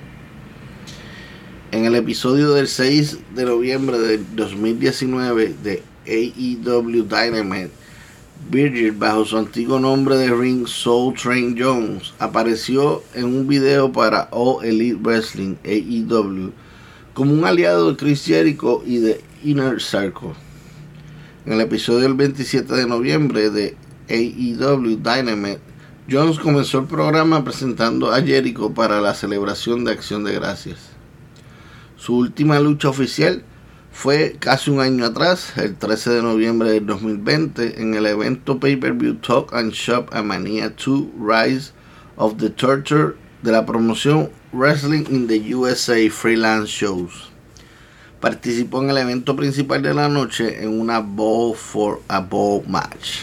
En 1.74 1.86
el 1.86 1.96
episodio 1.96 2.54
del 2.54 2.68
6 2.68 3.18
de 3.34 3.46
noviembre 3.46 3.98
del 3.98 4.36
2019 4.36 5.56
de 5.64 5.82
AEW 6.06 7.02
Dynamite, 7.06 7.72
Virgil, 8.52 8.92
bajo 8.92 9.26
su 9.26 9.40
antiguo 9.40 9.80
nombre 9.80 10.16
de 10.18 10.30
ring 10.30 10.68
Soul 10.68 11.16
Train 11.16 11.56
Jones, 11.58 12.14
apareció 12.20 13.02
en 13.16 13.26
un 13.26 13.48
video 13.48 13.92
para 13.92 14.28
All 14.30 14.64
Elite 14.64 15.00
Wrestling 15.02 15.56
AEW 15.66 16.52
como 17.16 17.34
un 17.34 17.44
aliado 17.44 17.90
de 17.90 17.98
Chris 17.98 18.24
Jericho 18.24 18.84
y 18.86 18.98
de 18.98 19.22
Inner 19.44 19.82
Circle. 19.82 20.36
En 21.48 21.54
el 21.54 21.62
episodio 21.62 22.02
del 22.02 22.14
27 22.14 22.72
de 22.72 22.86
noviembre 22.86 23.50
de 23.50 23.76
AEW 24.10 24.98
Dynamite, 24.98 25.60
Jones 26.08 26.38
comenzó 26.38 26.82
el 26.82 26.86
programa 26.86 27.44
presentando 27.44 28.12
a 28.12 28.22
Jericho 28.22 28.72
para 28.76 29.02
la 29.02 29.16
celebración 29.16 29.84
de 29.84 29.94
Acción 29.94 30.24
de 30.24 30.34
Gracias. 30.34 30.93
Su 32.04 32.18
última 32.18 32.60
lucha 32.60 32.90
oficial 32.90 33.46
fue 33.94 34.36
casi 34.38 34.70
un 34.70 34.82
año 34.82 35.06
atrás, 35.06 35.54
el 35.56 35.78
13 35.78 36.10
de 36.10 36.22
noviembre 36.22 36.70
del 36.72 36.86
2020, 36.86 37.82
en 37.82 37.94
el 37.94 38.06
evento 38.06 38.60
pay-per-view 38.60 39.20
Talk 39.26 39.54
and 39.54 39.72
Shop 39.72 40.10
a 40.12 40.22
Mania 40.22 40.72
2 40.72 41.12
Rise 41.18 41.72
of 42.18 42.36
the 42.40 42.50
Torture 42.50 43.16
de 43.42 43.54
la 43.54 43.66
promoción 43.66 44.30
Wrestling 44.52 45.06
in 45.12 45.28
the 45.28 45.56
USA 45.56 46.10
Freelance 46.10 46.68
Shows. 46.68 47.30
Participó 48.20 48.84
en 48.84 48.90
el 48.90 48.98
evento 48.98 49.38
principal 49.38 49.82
de 49.82 49.94
la 49.94 50.10
noche 50.10 50.62
en 50.62 50.78
una 50.78 51.00
Ball 51.00 51.56
for 51.56 52.02
a 52.10 52.20
Ball 52.20 52.64
match. 52.68 53.20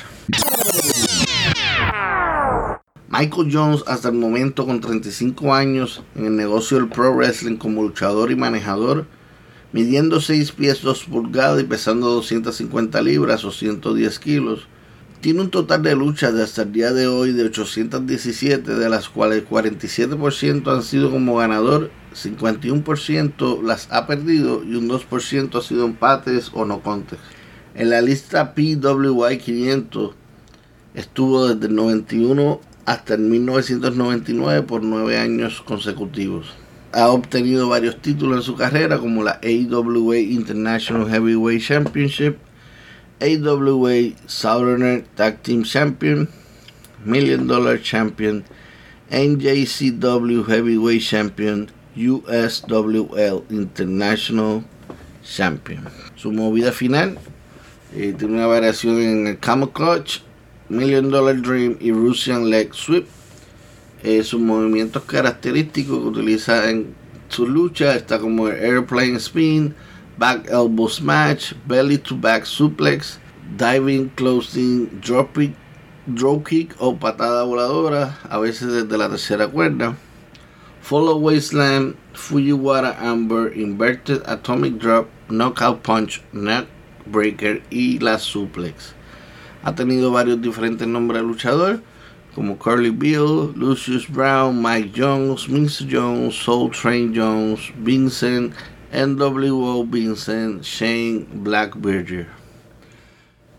Michael 3.12 3.50
Jones, 3.52 3.82
hasta 3.88 4.06
el 4.06 4.14
momento 4.14 4.64
con 4.64 4.80
35 4.80 5.52
años 5.52 6.00
en 6.14 6.26
el 6.26 6.36
negocio 6.36 6.76
del 6.76 6.88
pro 6.88 7.12
wrestling 7.12 7.56
como 7.56 7.82
luchador 7.82 8.30
y 8.30 8.36
manejador, 8.36 9.04
midiendo 9.72 10.20
6 10.20 10.52
pies 10.52 10.80
2 10.82 11.06
pulgadas 11.06 11.60
y 11.60 11.64
pesando 11.64 12.08
250 12.10 13.02
libras 13.02 13.44
o 13.44 13.50
110 13.50 14.16
kilos, 14.20 14.68
tiene 15.20 15.40
un 15.40 15.50
total 15.50 15.82
de 15.82 15.96
luchas 15.96 16.34
de 16.34 16.44
hasta 16.44 16.62
el 16.62 16.70
día 16.70 16.92
de 16.92 17.08
hoy 17.08 17.32
de 17.32 17.46
817, 17.46 18.76
de 18.76 18.88
las 18.88 19.08
cuales 19.08 19.44
47% 19.44 20.72
han 20.72 20.84
sido 20.84 21.10
como 21.10 21.34
ganador, 21.34 21.90
51% 22.14 23.62
las 23.64 23.88
ha 23.90 24.06
perdido 24.06 24.62
y 24.62 24.76
un 24.76 24.88
2% 24.88 25.58
ha 25.58 25.62
sido 25.62 25.84
empates 25.84 26.52
o 26.54 26.64
no 26.64 26.80
contes. 26.80 27.18
En 27.74 27.90
la 27.90 28.02
lista 28.02 28.54
PWI 28.54 29.38
500 29.38 30.14
estuvo 30.94 31.48
desde 31.48 31.66
el 31.66 31.74
91 31.74 32.69
hasta 32.90 33.14
el 33.14 33.20
1999 33.20 34.62
por 34.62 34.82
9 34.82 35.16
años 35.16 35.62
consecutivos. 35.62 36.52
Ha 36.90 37.06
obtenido 37.10 37.68
varios 37.68 38.02
títulos 38.02 38.38
en 38.38 38.42
su 38.42 38.56
carrera 38.56 38.98
como 38.98 39.22
la 39.22 39.38
AWA 39.44 40.18
International 40.18 41.08
Heavyweight 41.08 41.62
Championship, 41.62 42.38
AWA 43.20 43.92
Southerner 44.26 45.04
Tag 45.14 45.40
Team 45.40 45.62
Champion, 45.62 46.28
Million 47.04 47.46
Dollar 47.46 47.80
Champion, 47.80 48.42
NJCW 49.08 50.42
Heavyweight 50.42 51.02
Champion, 51.02 51.70
USWL 51.96 53.44
International 53.50 54.64
Champion. 55.22 55.84
Su 56.16 56.32
movida 56.32 56.72
final 56.72 57.18
eh, 57.94 58.16
tiene 58.18 58.34
una 58.34 58.48
variación 58.48 58.98
en 59.00 59.26
el 59.28 59.38
Camel 59.38 59.68
Clutch, 59.68 60.22
Million 60.70 61.10
Dollar 61.10 61.42
Dream 61.42 61.76
y 61.80 61.90
Russian 61.90 62.48
Leg 62.48 62.72
Sweep. 62.72 63.06
Eh, 64.02 64.22
sus 64.22 64.40
movimientos 64.40 65.02
característicos 65.02 65.98
que 65.98 66.06
utiliza 66.06 66.70
en 66.70 66.94
su 67.28 67.46
lucha 67.46 67.94
está 67.96 68.18
como 68.18 68.48
el 68.48 68.56
Airplane 68.64 69.16
Spin, 69.16 69.74
Back 70.16 70.48
Elbow 70.48 70.88
Smash, 70.88 71.52
Belly 71.66 71.98
to 71.98 72.16
Back 72.16 72.44
Suplex, 72.44 73.18
Diving 73.58 74.08
Closing 74.14 75.00
Drop 75.00 75.36
Kick, 75.36 75.54
Drop 76.06 76.46
Kick 76.46 76.74
o 76.78 76.96
patada 76.96 77.42
voladora, 77.42 78.18
a 78.28 78.38
veces 78.38 78.72
desde 78.72 78.96
la 78.96 79.08
tercera 79.08 79.48
cuerda. 79.48 79.96
Follow 80.82 81.30
Slam, 81.40 81.94
Fujiwara 82.14 82.96
Amber, 83.00 83.52
Inverted 83.56 84.22
Atomic 84.26 84.78
Drop, 84.78 85.08
Knockout 85.28 85.82
Punch, 85.82 86.22
Neck 86.32 86.66
Breaker 87.06 87.62
y 87.70 87.98
la 87.98 88.18
Suplex. 88.18 88.94
Ha 89.62 89.74
tenido 89.74 90.10
varios 90.10 90.40
diferentes 90.40 90.88
nombres 90.88 91.20
de 91.20 91.28
luchador, 91.28 91.80
como 92.34 92.58
Curly 92.58 92.90
Bill, 92.90 93.52
Lucius 93.56 94.08
Brown, 94.08 94.62
Mike 94.62 94.92
Jones, 94.96 95.48
Mr. 95.48 95.86
Jones, 95.90 96.34
Soul 96.34 96.70
Train 96.70 97.12
Jones, 97.14 97.72
Vincent, 97.78 98.54
NWO 98.92 99.84
Vincent, 99.84 100.62
Shane 100.62 101.26
Blackberger. 101.32 102.26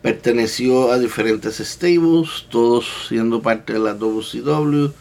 Perteneció 0.02 0.92
a 0.92 0.98
diferentes 0.98 1.58
stables, 1.58 2.48
todos 2.50 3.08
siendo 3.08 3.42
parte 3.42 3.74
de 3.74 3.80
la 3.80 3.94
WCW, 3.94 4.92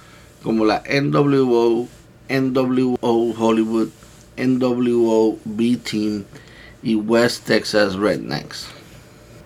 como 0.43 0.65
la 0.67 0.83
NWO, 0.87 1.89
NWO 2.29 3.35
Hollywood, 3.39 3.89
NWO 4.37 5.39
B-Team 5.45 6.25
y 6.83 6.95
West 6.97 7.47
Texas 7.47 7.95
Rednecks. 7.95 8.80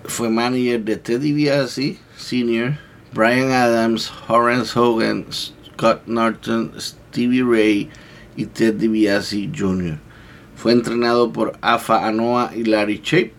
Fue 0.06 0.28
manager 0.28 0.84
de 0.84 0.96
Teddy 0.96 1.32
DiBiase 1.32 1.96
Sr., 2.16 2.78
Brian 3.14 3.50
Adams, 3.50 4.12
Horace 4.28 4.78
Hogan, 4.78 5.24
Scott 5.30 6.06
Norton, 6.06 6.72
Stevie 6.78 7.42
Ray 7.42 7.88
y 8.36 8.44
Ted 8.46 8.74
DiBiase 8.74 9.50
Jr. 9.56 9.98
Fue 10.56 10.72
entrenado 10.72 11.32
por 11.32 11.56
Afa 11.62 12.06
Anoa 12.06 12.50
y 12.54 12.64
Larry 12.64 13.00
Chape 13.00 13.32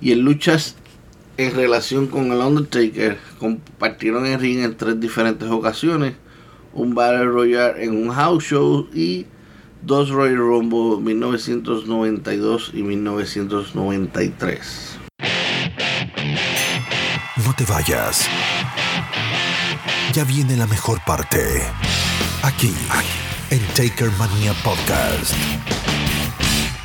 y 0.00 0.12
en 0.12 0.22
luchas 0.22 0.76
en 1.36 1.54
relación 1.54 2.06
con 2.06 2.32
el 2.32 2.38
Undertaker 2.38 3.18
compartieron 3.38 4.24
el 4.26 4.40
ring 4.40 4.60
en 4.60 4.74
tres 4.76 4.98
diferentes 5.00 5.50
ocasiones, 5.50 6.14
un 6.72 6.94
Battle 6.94 7.26
Royale 7.26 7.84
en 7.84 7.94
un 7.96 8.10
house 8.10 8.44
show 8.44 8.88
y 8.94 9.26
dos 9.82 10.08
Royal 10.10 10.36
Rumble 10.36 11.02
1992 11.02 12.70
y 12.74 12.82
1993. 12.82 14.89
Te 17.60 17.66
vayas. 17.70 18.26
Ya 20.14 20.24
viene 20.24 20.56
la 20.56 20.66
mejor 20.66 20.98
parte. 21.04 21.60
Aquí, 22.42 22.72
en 23.50 23.60
Taker 23.74 24.10
Mania 24.18 24.54
Podcast. 24.64 25.34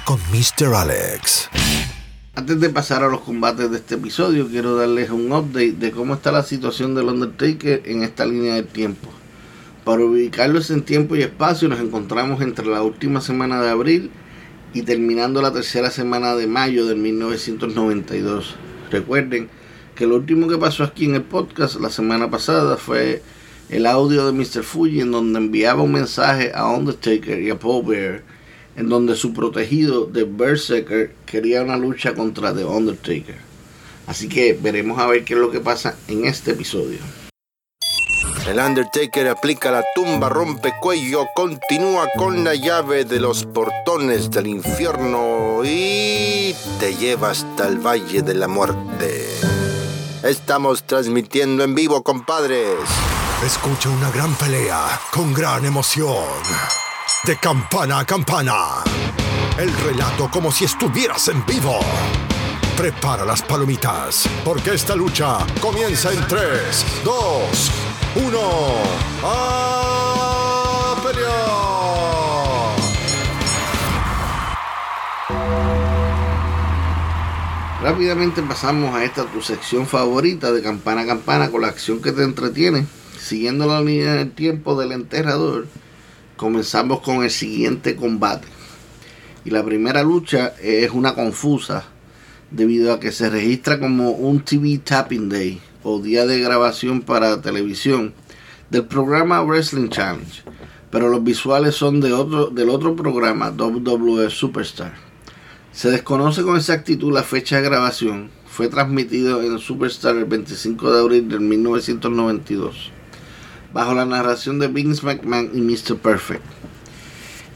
Con 0.04 0.20
Mr. 0.34 0.76
Alex. 0.76 1.50
Antes 2.36 2.60
de 2.60 2.70
pasar 2.72 3.04
a 3.04 3.08
los 3.08 3.22
combates 3.22 3.72
de 3.72 3.78
este 3.78 3.96
episodio, 3.96 4.50
quiero 4.50 4.76
darles 4.76 5.12
un 5.12 5.32
update 5.32 5.78
de 5.80 5.92
cómo 5.92 6.16
está 6.16 6.34
la 6.34 6.44
situación 6.44 6.94
del 6.94 7.06
Undertaker 7.06 7.84
en 7.86 8.04
esta 8.04 8.26
línea 8.26 8.56
de 8.56 8.64
tiempo. 8.64 9.08
Para 9.86 10.04
ubicarlos 10.04 10.72
en 10.72 10.82
tiempo 10.82 11.16
y 11.16 11.22
espacio, 11.22 11.70
nos 11.70 11.80
encontramos 11.80 12.42
entre 12.42 12.66
la 12.66 12.82
última 12.82 13.22
semana 13.22 13.62
de 13.62 13.70
abril 13.70 14.12
y 14.74 14.82
terminando 14.82 15.42
la 15.42 15.54
tercera 15.54 15.90
semana 15.90 16.36
de 16.36 16.48
mayo 16.48 16.86
de 16.86 16.96
1992. 16.96 18.58
Recuerden 18.92 19.48
que 19.96 20.06
lo 20.06 20.16
último 20.16 20.48
que 20.48 20.58
pasó 20.58 20.84
aquí 20.84 21.06
en 21.06 21.16
el 21.16 21.24
podcast 21.24 21.80
la 21.80 21.90
semana 21.90 22.30
pasada 22.30 22.78
fue 22.78 23.22
el 23.70 23.86
audio 23.86 24.26
de 24.26 24.34
Mr. 24.34 24.64
Fuji 24.64 25.02
en 25.02 25.12
donde 25.12 25.40
enviaba 25.40 25.82
un 25.82 25.94
mensaje 25.94 26.52
a 26.54 26.68
Undertaker 26.68 27.42
y 27.42 27.50
a 27.50 27.58
Paul 27.58 27.86
Bear 27.86 28.24
en 28.76 28.90
donde 28.90 29.16
su 29.16 29.34
protegido 29.34 30.06
de 30.06 30.26
Berserker 30.26 31.16
quería 31.26 31.64
una 31.64 31.78
lucha 31.78 32.14
contra 32.14 32.54
The 32.54 32.66
Undertaker. 32.66 33.38
Así 34.06 34.28
que 34.28 34.54
veremos 34.54 35.00
a 35.00 35.08
ver 35.08 35.24
qué 35.24 35.34
es 35.34 35.40
lo 35.40 35.50
que 35.50 35.62
pasa 35.62 35.96
en 36.08 36.26
este 36.26 36.52
episodio. 36.52 37.00
El 38.48 38.60
Undertaker 38.60 39.28
aplica 39.30 39.72
la 39.72 39.84
tumba, 39.96 40.30
rompe 40.30 40.74
cuello, 40.80 41.26
continúa 41.36 42.08
con 42.16 42.44
la 42.44 42.54
llave 42.54 43.04
de 43.04 43.20
los 43.20 43.46
portones 43.46 44.30
del 44.30 44.48
infierno 44.48 45.62
y 45.64 46.54
te 46.80 46.96
lleva 46.96 47.32
hasta 47.32 47.68
el 47.68 47.80
Valle 47.80 48.22
de 48.22 48.36
la 48.36 48.48
Muerte. 48.48 49.25
Estamos 50.26 50.82
transmitiendo 50.88 51.64
en 51.64 51.76
vivo, 51.76 52.02
compadres. 52.02 52.80
Escucha 53.46 53.90
una 53.90 54.10
gran 54.10 54.34
pelea 54.34 55.00
con 55.12 55.32
gran 55.32 55.64
emoción. 55.66 56.26
De 57.26 57.38
campana 57.38 58.00
a 58.00 58.06
campana. 58.08 58.84
El 59.60 59.72
relato 59.84 60.28
como 60.32 60.52
si 60.52 60.66
estuvieras 60.66 61.28
en 61.28 61.46
vivo. 61.46 61.78
Prepara 62.76 63.24
las 63.24 63.44
palomitas, 63.44 64.28
porque 64.44 64.74
esta 64.74 64.96
lucha 64.96 65.46
comienza 65.62 66.12
en 66.12 66.26
3, 66.26 66.86
2, 67.04 67.72
1. 68.16 68.40
¡A 69.24 69.85
Rápidamente 77.86 78.42
pasamos 78.42 78.96
a 78.96 79.04
esta 79.04 79.26
tu 79.26 79.44
sección 79.44 79.86
favorita 79.86 80.52
de 80.52 80.64
campana 80.64 81.02
a 81.02 81.06
campana 81.06 81.52
con 81.52 81.62
la 81.62 81.68
acción 81.68 82.02
que 82.02 82.12
te 82.12 82.24
entretiene. 82.24 82.88
Siguiendo 83.20 83.68
la 83.68 83.80
línea 83.80 84.16
del 84.16 84.32
tiempo 84.32 84.76
del 84.76 84.92
enterrador, 84.92 85.68
comenzamos 86.36 87.02
con 87.02 87.24
el 87.24 87.30
siguiente 87.30 87.96
combate. 87.96 88.48
Y 89.46 89.52
la 89.52 89.64
primera 89.64 90.02
lucha 90.02 90.56
es 90.60 90.90
una 90.90 91.14
confusa 91.14 91.84
debido 92.50 92.92
a 92.92 93.00
que 93.00 93.12
se 93.12 93.30
registra 93.30 93.80
como 93.80 94.10
un 94.10 94.40
TV 94.40 94.80
Tapping 94.80 95.30
Day 95.30 95.62
o 95.84 96.02
día 96.02 96.26
de 96.26 96.40
grabación 96.40 97.02
para 97.02 97.40
televisión 97.40 98.16
del 98.72 98.86
programa 98.86 99.44
Wrestling 99.44 99.90
Challenge, 99.90 100.42
pero 100.90 101.10
los 101.10 101.24
visuales 101.24 101.76
son 101.76 102.02
de 102.02 102.14
otro, 102.14 102.48
del 102.48 102.70
otro 102.70 102.96
programa 102.96 103.52
WWE 103.52 104.32
Superstar. 104.32 105.05
Se 105.76 105.92
desconoce 105.92 106.42
con 106.44 106.56
exactitud 106.56 107.12
la 107.12 107.22
fecha 107.22 107.58
de 107.58 107.64
grabación, 107.64 108.30
fue 108.48 108.70
transmitido 108.70 109.44
en 109.44 109.60
Superstar 109.60 110.16
el 110.16 110.24
25 110.24 110.94
de 110.94 111.00
abril 111.02 111.28
de 111.28 111.38
1992, 111.38 112.92
bajo 113.74 113.94
la 113.94 114.06
narración 114.06 114.58
de 114.58 114.70
Vince 114.70 115.06
McMahon 115.06 115.52
y 115.54 115.60
Mr. 115.60 115.98
Perfect. 115.98 116.46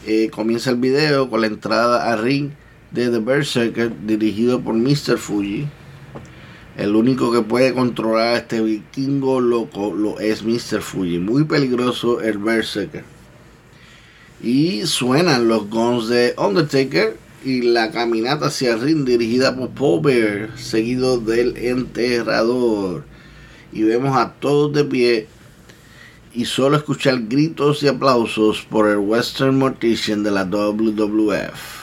Eh, 0.06 0.28
comienza 0.30 0.68
el 0.68 0.76
video 0.76 1.30
con 1.30 1.40
la 1.40 1.46
entrada 1.46 2.12
a 2.12 2.16
ring 2.16 2.50
de 2.90 3.08
The 3.08 3.20
Berserker 3.20 3.90
dirigido 4.04 4.60
por 4.60 4.74
Mr. 4.74 5.16
Fuji. 5.16 5.66
El 6.76 6.96
único 6.96 7.32
que 7.32 7.40
puede 7.40 7.72
controlar 7.72 8.34
a 8.34 8.36
este 8.36 8.60
vikingo 8.60 9.40
loco 9.40 9.94
lo 9.94 10.20
es 10.20 10.42
Mr. 10.42 10.82
Fuji. 10.82 11.20
Muy 11.20 11.44
peligroso 11.44 12.20
el 12.20 12.36
Berserker. 12.36 13.04
Y 14.42 14.84
suenan 14.84 15.48
los 15.48 15.70
guns 15.70 16.08
de 16.08 16.34
Undertaker 16.36 17.29
y 17.44 17.62
la 17.62 17.90
caminata 17.90 18.46
hacia 18.46 18.74
el 18.74 18.80
ring 18.80 19.04
dirigida 19.04 19.56
por 19.56 20.02
Bear, 20.02 20.58
seguido 20.58 21.18
del 21.18 21.56
enterrador. 21.56 23.04
Y 23.72 23.82
vemos 23.82 24.16
a 24.16 24.32
todos 24.34 24.72
de 24.72 24.84
pie 24.84 25.28
y 26.32 26.44
solo 26.44 26.76
escuchar 26.76 27.26
gritos 27.28 27.82
y 27.82 27.88
aplausos 27.88 28.66
por 28.68 28.88
el 28.88 28.98
Western 28.98 29.58
Mortician 29.58 30.22
de 30.22 30.30
la 30.30 30.44
WWF. 30.44 31.80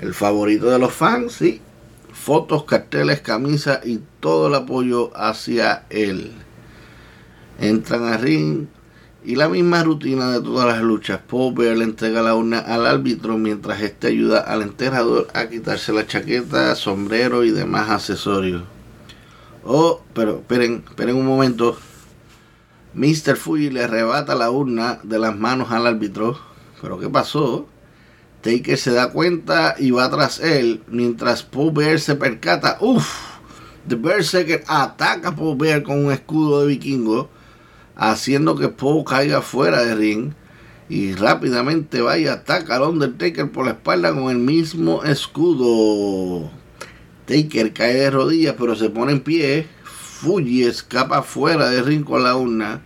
El 0.00 0.14
favorito 0.14 0.70
de 0.70 0.78
los 0.78 0.92
fans, 0.92 1.34
sí. 1.34 1.60
Fotos, 2.12 2.64
carteles, 2.64 3.20
camisas 3.20 3.84
y 3.84 4.00
todo 4.20 4.48
el 4.48 4.54
apoyo 4.54 5.10
hacia 5.14 5.84
él. 5.90 6.32
Entran 7.60 8.04
al 8.04 8.20
ring 8.20 8.66
y 9.24 9.36
la 9.36 9.48
misma 9.48 9.82
rutina 9.82 10.30
de 10.30 10.40
todas 10.40 10.66
las 10.66 10.82
luchas. 10.82 11.20
Bear 11.30 11.76
le 11.76 11.84
entrega 11.84 12.22
la 12.22 12.34
urna 12.34 12.58
al 12.58 12.86
árbitro 12.86 13.38
mientras 13.38 13.80
este 13.80 14.08
ayuda 14.08 14.40
al 14.40 14.62
enterrador 14.62 15.28
a 15.34 15.48
quitarse 15.48 15.92
la 15.92 16.06
chaqueta, 16.06 16.74
sombrero 16.74 17.44
y 17.44 17.50
demás 17.50 17.90
accesorios. 17.90 18.62
Oh, 19.64 20.02
pero 20.12 20.36
esperen, 20.38 20.84
esperen 20.86 21.16
un 21.16 21.26
momento. 21.26 21.76
Mr. 22.94 23.36
Fuji 23.36 23.70
le 23.70 23.84
arrebata 23.84 24.34
la 24.34 24.50
urna 24.50 25.00
de 25.02 25.18
las 25.18 25.36
manos 25.36 25.70
al 25.70 25.86
árbitro. 25.86 26.38
¿Pero 26.80 26.98
qué 26.98 27.08
pasó? 27.08 27.66
Taker 28.42 28.76
se 28.76 28.92
da 28.92 29.10
cuenta 29.10 29.74
y 29.78 29.90
va 29.90 30.10
tras 30.10 30.38
él 30.38 30.82
mientras 30.86 31.48
Bear 31.50 31.98
se 31.98 32.14
percata. 32.14 32.76
Uff, 32.80 33.34
The 33.86 33.96
Berserker 33.96 34.64
ataca 34.66 35.28
a 35.28 35.54
Bear 35.56 35.82
con 35.82 36.06
un 36.06 36.12
escudo 36.12 36.60
de 36.60 36.68
vikingo, 36.68 37.28
haciendo 37.96 38.56
que 38.56 38.68
Paul 38.68 39.04
caiga 39.04 39.42
fuera 39.42 39.84
de 39.84 39.94
ring 39.94 40.32
y 40.88 41.14
rápidamente 41.14 42.00
va 42.02 42.18
y 42.18 42.26
ataca 42.26 42.76
al 42.76 42.82
Undertaker 42.82 43.50
por 43.50 43.64
la 43.64 43.72
espalda 43.72 44.12
con 44.12 44.30
el 44.30 44.38
mismo 44.38 45.02
escudo. 45.04 46.50
Taker 47.26 47.72
cae 47.72 47.94
de 47.94 48.10
rodillas 48.10 48.54
pero 48.58 48.76
se 48.76 48.90
pone 48.90 49.12
en 49.12 49.20
pie. 49.20 49.66
Fuji 49.84 50.64
escapa 50.64 51.22
fuera 51.22 51.70
de 51.70 51.82
ring 51.82 52.04
con 52.04 52.22
la 52.22 52.36
urna. 52.36 52.82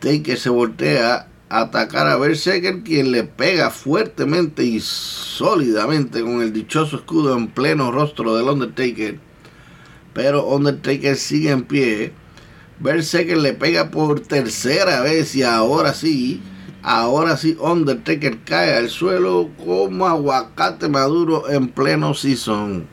Taker 0.00 0.38
se 0.38 0.50
voltea 0.50 1.28
a 1.48 1.60
atacar 1.60 2.08
a 2.08 2.16
Berserker 2.16 2.82
quien 2.82 3.12
le 3.12 3.24
pega 3.24 3.70
fuertemente 3.70 4.64
y 4.64 4.80
sólidamente 4.80 6.20
con 6.22 6.42
el 6.42 6.52
dichoso 6.52 6.96
escudo 6.96 7.36
en 7.36 7.48
pleno 7.48 7.92
rostro 7.92 8.36
del 8.36 8.48
Undertaker. 8.48 9.20
Pero 10.12 10.46
Undertaker 10.46 11.16
sigue 11.16 11.50
en 11.50 11.62
pie. 11.62 12.12
Berserker 12.78 13.38
le 13.38 13.52
pega 13.52 13.90
por 13.90 14.20
tercera 14.20 15.00
vez 15.00 15.34
y 15.34 15.42
ahora 15.42 15.94
sí, 15.94 16.42
ahora 16.82 17.36
sí 17.36 17.56
Undertaker 17.60 18.38
cae 18.44 18.74
al 18.74 18.90
suelo 18.90 19.50
como 19.64 20.06
aguacate 20.06 20.88
maduro 20.88 21.48
en 21.48 21.68
pleno 21.68 22.14
season. 22.14 22.86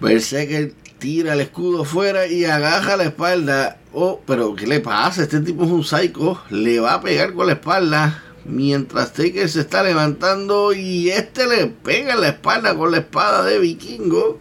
Berserker 0.00 0.72
tira 0.98 1.34
el 1.34 1.40
escudo 1.40 1.84
fuera 1.84 2.26
y 2.26 2.44
agaja 2.44 2.96
la 2.96 3.04
espalda. 3.04 3.78
Oh, 3.92 4.20
pero 4.26 4.54
¿qué 4.54 4.66
le 4.66 4.80
pasa? 4.80 5.22
Este 5.22 5.40
tipo 5.40 5.64
es 5.64 5.70
un 5.70 5.84
psycho. 5.84 6.40
Le 6.50 6.78
va 6.78 6.94
a 6.94 7.00
pegar 7.00 7.34
con 7.34 7.46
la 7.46 7.54
espalda. 7.54 8.22
Mientras 8.44 9.12
Taker 9.12 9.48
se 9.48 9.60
está 9.60 9.82
levantando 9.82 10.72
y 10.72 11.10
este 11.10 11.46
le 11.46 11.66
pega 11.66 12.16
la 12.16 12.28
espalda 12.28 12.74
con 12.74 12.92
la 12.92 12.98
espada 12.98 13.44
de 13.44 13.58
vikingo. 13.58 14.38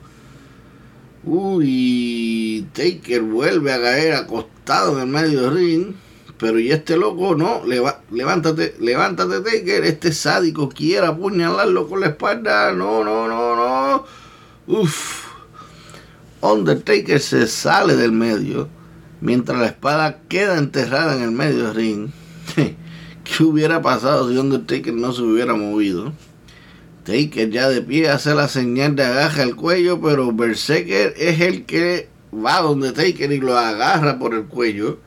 Uy, 1.31 2.67
Taker 2.73 3.21
vuelve 3.21 3.71
a 3.71 3.79
caer 3.79 4.15
acostado 4.15 4.95
en 4.95 5.01
el 5.01 5.07
medio 5.07 5.43
del 5.43 5.53
ring. 5.53 5.93
Pero 6.39 6.57
y 6.57 6.71
este 6.71 6.97
loco 6.97 7.35
no, 7.35 7.61
levántate, 8.09 8.75
levántate 8.79 9.41
Taker. 9.41 9.83
Este 9.85 10.11
sádico 10.11 10.69
quiere 10.69 11.05
apuñalarlo 11.05 11.87
con 11.87 11.99
la 11.99 12.07
espalda. 12.07 12.71
No, 12.71 13.03
no, 13.03 13.27
no, 13.27 13.55
no. 13.55 14.05
Uf. 14.65 15.27
Undertaker 16.41 17.19
se 17.19 17.45
sale 17.45 17.95
del 17.95 18.11
medio 18.11 18.67
mientras 19.21 19.59
la 19.59 19.67
espada 19.67 20.21
queda 20.29 20.57
enterrada 20.57 21.15
en 21.15 21.21
el 21.21 21.31
medio 21.31 21.65
del 21.65 21.75
ring. 21.75 22.09
¿Qué 23.23 23.43
hubiera 23.43 23.83
pasado 23.83 24.31
si 24.31 24.37
Undertaker 24.37 24.95
no 24.95 25.13
se 25.13 25.21
hubiera 25.21 25.53
movido? 25.53 26.11
Taker 27.03 27.49
ya 27.49 27.69
de 27.69 27.81
pie 27.81 28.09
hace 28.09 28.33
la 28.35 28.47
señal 28.47 28.95
de 28.95 29.03
agaja 29.03 29.43
el 29.43 29.55
cuello, 29.55 29.99
pero 30.01 30.31
Berserker 30.31 31.13
es 31.17 31.41
el 31.41 31.65
que 31.65 32.09
va 32.33 32.61
donde 32.61 32.91
Taker 32.91 33.31
y 33.31 33.39
lo 33.39 33.57
agarra 33.57 34.19
por 34.19 34.33
el 34.33 34.45
cuello. 34.45 34.99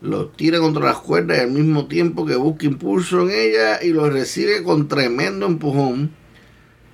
Lo 0.00 0.28
tira 0.28 0.58
contra 0.58 0.86
las 0.86 0.98
cuerdas 0.98 1.38
y 1.38 1.40
al 1.40 1.50
mismo 1.50 1.86
tiempo 1.86 2.24
que 2.24 2.36
busca 2.36 2.66
impulso 2.66 3.22
en 3.22 3.30
ella 3.30 3.82
y 3.82 3.88
lo 3.88 4.08
recibe 4.08 4.62
con 4.62 4.88
tremendo 4.88 5.46
empujón. 5.46 6.12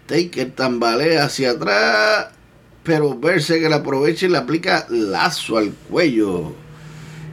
Taker 0.07 0.51
tambalea 0.53 1.25
hacia 1.25 1.53
atrás, 1.53 2.29
pero 2.83 3.19
Berserker 3.19 3.73
aprovecha 3.73 4.27
y 4.27 4.31
le 4.31 4.39
aplica 4.39 4.87
lazo 4.91 5.59
al 5.59 5.71
cuello. 5.71 6.53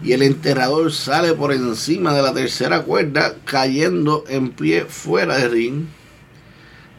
Y 0.04 0.14
el 0.14 0.24
enterrador 0.24 0.92
sale 0.92 1.34
por 1.34 1.54
encima 1.54 2.14
de 2.14 2.22
la 2.22 2.34
tercera 2.34 2.84
cuerda, 2.84 3.36
cayendo 3.46 4.24
en 4.28 4.52
pie 4.52 4.86
fuera 4.86 5.38
de 5.38 5.48
ring. 5.48 5.86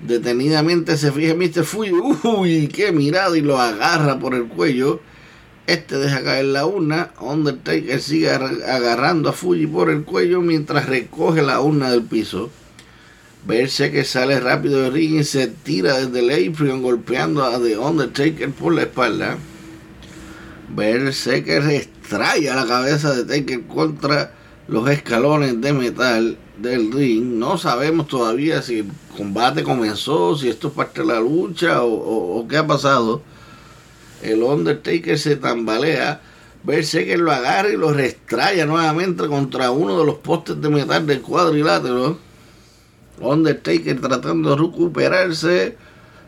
Detenidamente 0.03 0.97
se 0.97 1.13
fija 1.13 1.35
Mr. 1.35 1.65
Fuji, 1.65 1.93
uy, 2.25 2.69
qué 2.69 2.91
mirada, 2.91 3.39
y 3.39 3.41
lo 3.41 3.59
agarra 3.59 4.19
por 4.19 4.35
el 4.35 4.49
cuello. 4.49 5.01
Este 5.69 5.97
deja 5.97 6.25
caer 6.25 6.47
la 6.47 6.67
urna. 6.67 7.13
Undertaker 7.21 8.01
sigue 8.01 8.29
agarrando 8.29 9.29
a 9.29 9.33
Fuji 9.33 9.69
por 9.69 9.91
el 9.91 10.03
cuello 10.03 10.41
mientras 10.41 10.87
recoge 10.87 11.43
la 11.43 11.61
urna 11.61 11.91
del 11.91 12.03
piso. 12.03 12.51
Verse 13.47 13.91
que 13.93 14.05
sale 14.05 14.41
rápido 14.41 14.83
del 14.83 14.93
ring 14.93 15.21
y 15.21 15.25
se 15.25 15.47
tira 15.47 15.99
desde 15.99 16.21
el 16.21 16.51
apron 16.51 16.83
golpeando 16.83 17.45
a 17.45 17.61
The 17.61 17.79
Undertaker 17.79 18.51
por 18.51 18.75
la 18.75 18.83
espalda. 18.83 19.39
Verse 20.75 21.45
que 21.45 21.59
extrae 21.77 22.43
la 22.43 22.67
cabeza 22.67 23.15
de 23.15 23.25
Taker 23.25 23.63
contra 23.67 24.35
los 24.67 24.89
escalones 24.91 25.61
de 25.61 25.73
metal 25.73 26.39
del 26.63 26.93
ring. 26.93 27.39
No 27.39 27.59
sabemos 27.59 28.09
todavía 28.09 28.63
si 28.63 28.79
el 28.81 28.93
combate 29.17 29.63
comenzó, 29.63 30.37
si 30.37 30.49
esto 30.49 30.69
es 30.69 30.75
parte 30.75 31.03
de 31.03 31.09
la 31.09 31.21
lucha 31.21 31.83
o, 31.83 32.47
qué 32.49 32.57
ha 32.57 32.67
pasado. 32.67 33.23
El 34.23 34.43
Undertaker 34.43 35.19
se 35.19 35.37
tambalea. 35.37 36.23
Verse 36.65 37.05
que 37.05 37.19
lo 37.19 37.33
agarra 37.33 37.71
y 37.71 37.77
lo 37.77 37.93
restraya 37.93 38.65
nuevamente 38.67 39.27
contra 39.27 39.73
uno 39.73 39.99
de 39.99 40.07
los 40.07 40.17
postes 40.19 40.61
de 40.61 40.69
metal 40.69 41.07
del 41.07 41.21
cuadrilátero. 41.21 42.19
Undertaker 43.21 44.01
tratando 44.01 44.51
de 44.51 44.63
recuperarse. 44.63 45.77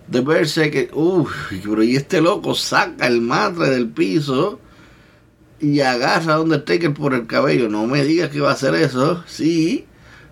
De 0.08 0.20
verse 0.20 0.70
que, 0.70 0.90
uff, 0.92 1.30
pero 1.62 1.82
y 1.82 1.96
este 1.96 2.20
loco 2.20 2.54
saca 2.54 3.06
el 3.06 3.22
matre 3.22 3.70
del 3.70 3.88
piso 3.88 4.60
y 5.60 5.80
agarra 5.80 6.34
a 6.34 6.40
Undertaker 6.40 6.92
por 6.92 7.14
el 7.14 7.26
cabello. 7.26 7.68
No 7.68 7.86
me 7.86 8.04
digas 8.04 8.30
que 8.30 8.40
va 8.40 8.50
a 8.50 8.54
hacer 8.54 8.74
eso. 8.74 9.22
Sí, 9.26 9.86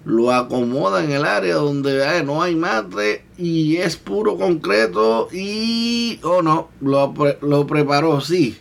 lo 0.05 0.33
acomoda 0.33 1.05
en 1.05 1.13
el 1.13 1.25
área 1.25 1.55
donde 1.57 2.03
eh, 2.03 2.23
no 2.25 2.43
hay 2.43 2.57
matre 2.57 3.25
y 3.39 3.77
es 3.77 3.97
puro 3.97 4.37
concreto 4.37 5.29
y 5.33 6.19
o 6.23 6.39
oh 6.39 6.43
no 6.43 6.69
lo, 6.81 7.15
lo 7.41 7.67
preparó 7.67 8.21
sí. 8.21 8.59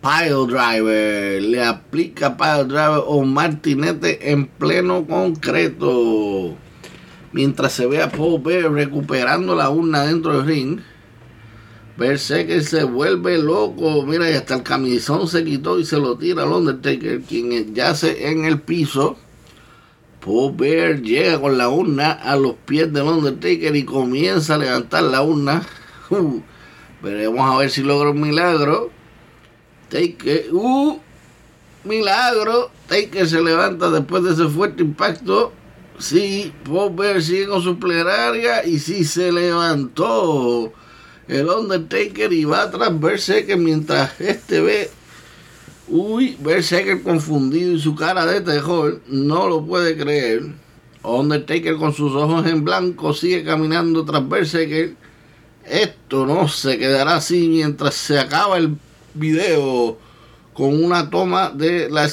Pile 0.00 0.46
driver 0.46 1.42
le 1.42 1.62
aplica 1.62 2.36
pile 2.36 2.64
driver 2.64 3.02
o 3.06 3.24
martinete 3.24 4.30
en 4.30 4.46
pleno 4.46 5.06
concreto. 5.06 6.54
Mientras 7.32 7.72
se 7.72 7.86
ve 7.86 8.00
a 8.00 8.10
Paul 8.10 8.42
recuperando 8.44 9.54
la 9.54 9.68
urna 9.70 10.04
dentro 10.04 10.38
del 10.38 10.46
ring 10.46 10.80
que 11.98 12.60
se 12.62 12.84
vuelve 12.84 13.38
loco, 13.38 14.04
mira, 14.06 14.30
y 14.30 14.34
hasta 14.34 14.54
el 14.54 14.62
camisón 14.62 15.26
se 15.26 15.44
quitó 15.44 15.80
y 15.80 15.84
se 15.84 15.98
lo 15.98 16.16
tira 16.16 16.44
al 16.44 16.52
Undertaker, 16.52 17.22
quien 17.22 17.74
yace 17.74 18.30
en 18.30 18.44
el 18.44 18.60
piso 18.60 19.18
Paul 20.24 20.54
Bear 20.56 21.00
llega 21.00 21.40
con 21.40 21.56
la 21.56 21.68
urna 21.68 22.12
a 22.12 22.36
los 22.36 22.54
pies 22.66 22.92
del 22.92 23.04
Undertaker 23.04 23.74
y 23.74 23.84
comienza 23.84 24.54
a 24.54 24.58
levantar 24.58 25.04
la 25.04 25.22
urna. 25.22 25.62
Uh, 26.10 26.40
veremos 27.02 27.40
a 27.40 27.58
ver 27.58 27.70
si 27.70 27.82
logra 27.82 28.10
un 28.10 28.20
milagro. 28.20 28.90
Taker, 29.88 30.46
uh, 30.52 30.98
milagro. 31.84 32.70
Taker 32.86 33.28
se 33.28 33.42
levanta 33.42 33.90
después 33.90 34.24
de 34.24 34.32
ese 34.32 34.48
fuerte 34.48 34.82
impacto. 34.82 35.52
Sí, 35.98 36.52
Paul 36.64 36.94
Bear 36.94 37.22
sigue 37.22 37.46
con 37.46 37.62
su 37.62 37.78
plenaria 37.78 38.64
y 38.64 38.78
sí 38.78 39.04
se 39.04 39.32
levantó 39.32 40.72
el 41.28 41.48
Undertaker 41.48 42.32
y 42.32 42.44
va 42.44 42.62
a 42.62 42.88
verse 42.90 43.44
que 43.44 43.56
mientras 43.56 44.20
este 44.20 44.60
ve 44.60 44.90
Uy, 45.90 46.36
Berserker 46.40 47.02
confundido 47.02 47.72
y 47.72 47.80
su 47.80 47.94
cara 47.94 48.26
de 48.26 48.42
terror 48.42 49.00
no 49.08 49.48
lo 49.48 49.64
puede 49.64 49.96
creer. 49.96 50.42
Undertaker 51.02 51.76
con 51.76 51.94
sus 51.94 52.14
ojos 52.14 52.46
en 52.46 52.62
blanco 52.62 53.14
sigue 53.14 53.42
caminando 53.42 54.04
tras 54.04 54.28
Berserker. 54.28 54.94
Esto 55.64 56.26
no 56.26 56.46
se 56.46 56.78
quedará 56.78 57.16
así 57.16 57.48
mientras 57.48 57.94
se 57.94 58.18
acaba 58.18 58.58
el 58.58 58.76
video 59.14 59.96
con 60.52 60.84
una 60.84 61.08
toma 61.08 61.50
de 61.50 61.88
la, 61.88 62.06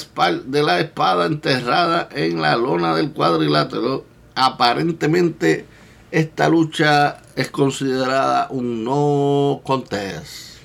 de 0.44 0.62
la 0.62 0.80
espada 0.80 1.26
enterrada 1.26 2.08
en 2.14 2.40
la 2.40 2.56
lona 2.56 2.94
del 2.94 3.12
cuadrilátero. 3.12 4.06
Aparentemente 4.34 5.66
esta 6.10 6.48
lucha 6.48 7.20
es 7.34 7.50
considerada 7.50 8.46
un 8.50 8.84
no 8.84 9.60
contest. 9.64 10.55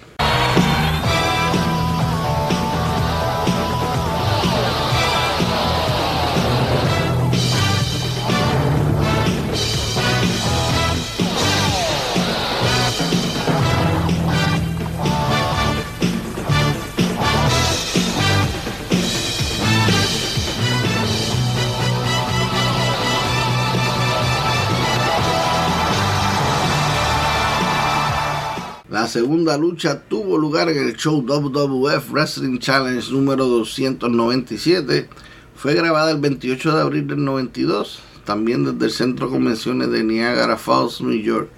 Segunda 29.11 29.57
lucha 29.57 30.03
tuvo 30.07 30.37
lugar 30.37 30.69
en 30.69 30.87
el 30.87 30.95
show 30.95 31.21
WWF 31.21 32.11
Wrestling 32.11 32.59
Challenge 32.59 33.11
número 33.11 33.45
297. 33.45 35.09
Fue 35.53 35.73
grabada 35.73 36.11
el 36.11 36.21
28 36.21 36.73
de 36.73 36.81
abril 36.81 37.07
del 37.07 37.25
92, 37.25 37.99
también 38.23 38.63
desde 38.63 38.85
el 38.85 38.91
Centro 38.91 39.25
de 39.25 39.33
Convenciones 39.33 39.91
de 39.91 40.05
Niagara 40.05 40.55
Falls, 40.55 41.01
New 41.01 41.21
York, 41.21 41.49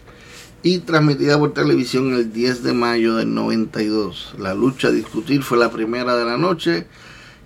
y 0.63 0.79
transmitida 0.79 1.37
por 1.37 1.53
televisión 1.53 2.15
el 2.15 2.33
10 2.33 2.63
de 2.63 2.73
mayo 2.73 3.17
del 3.17 3.31
92. 3.31 4.33
La 4.39 4.55
lucha 4.55 4.87
a 4.87 4.91
discutir 4.91 5.43
fue 5.43 5.59
la 5.59 5.69
primera 5.69 6.15
de 6.15 6.25
la 6.25 6.39
noche 6.39 6.87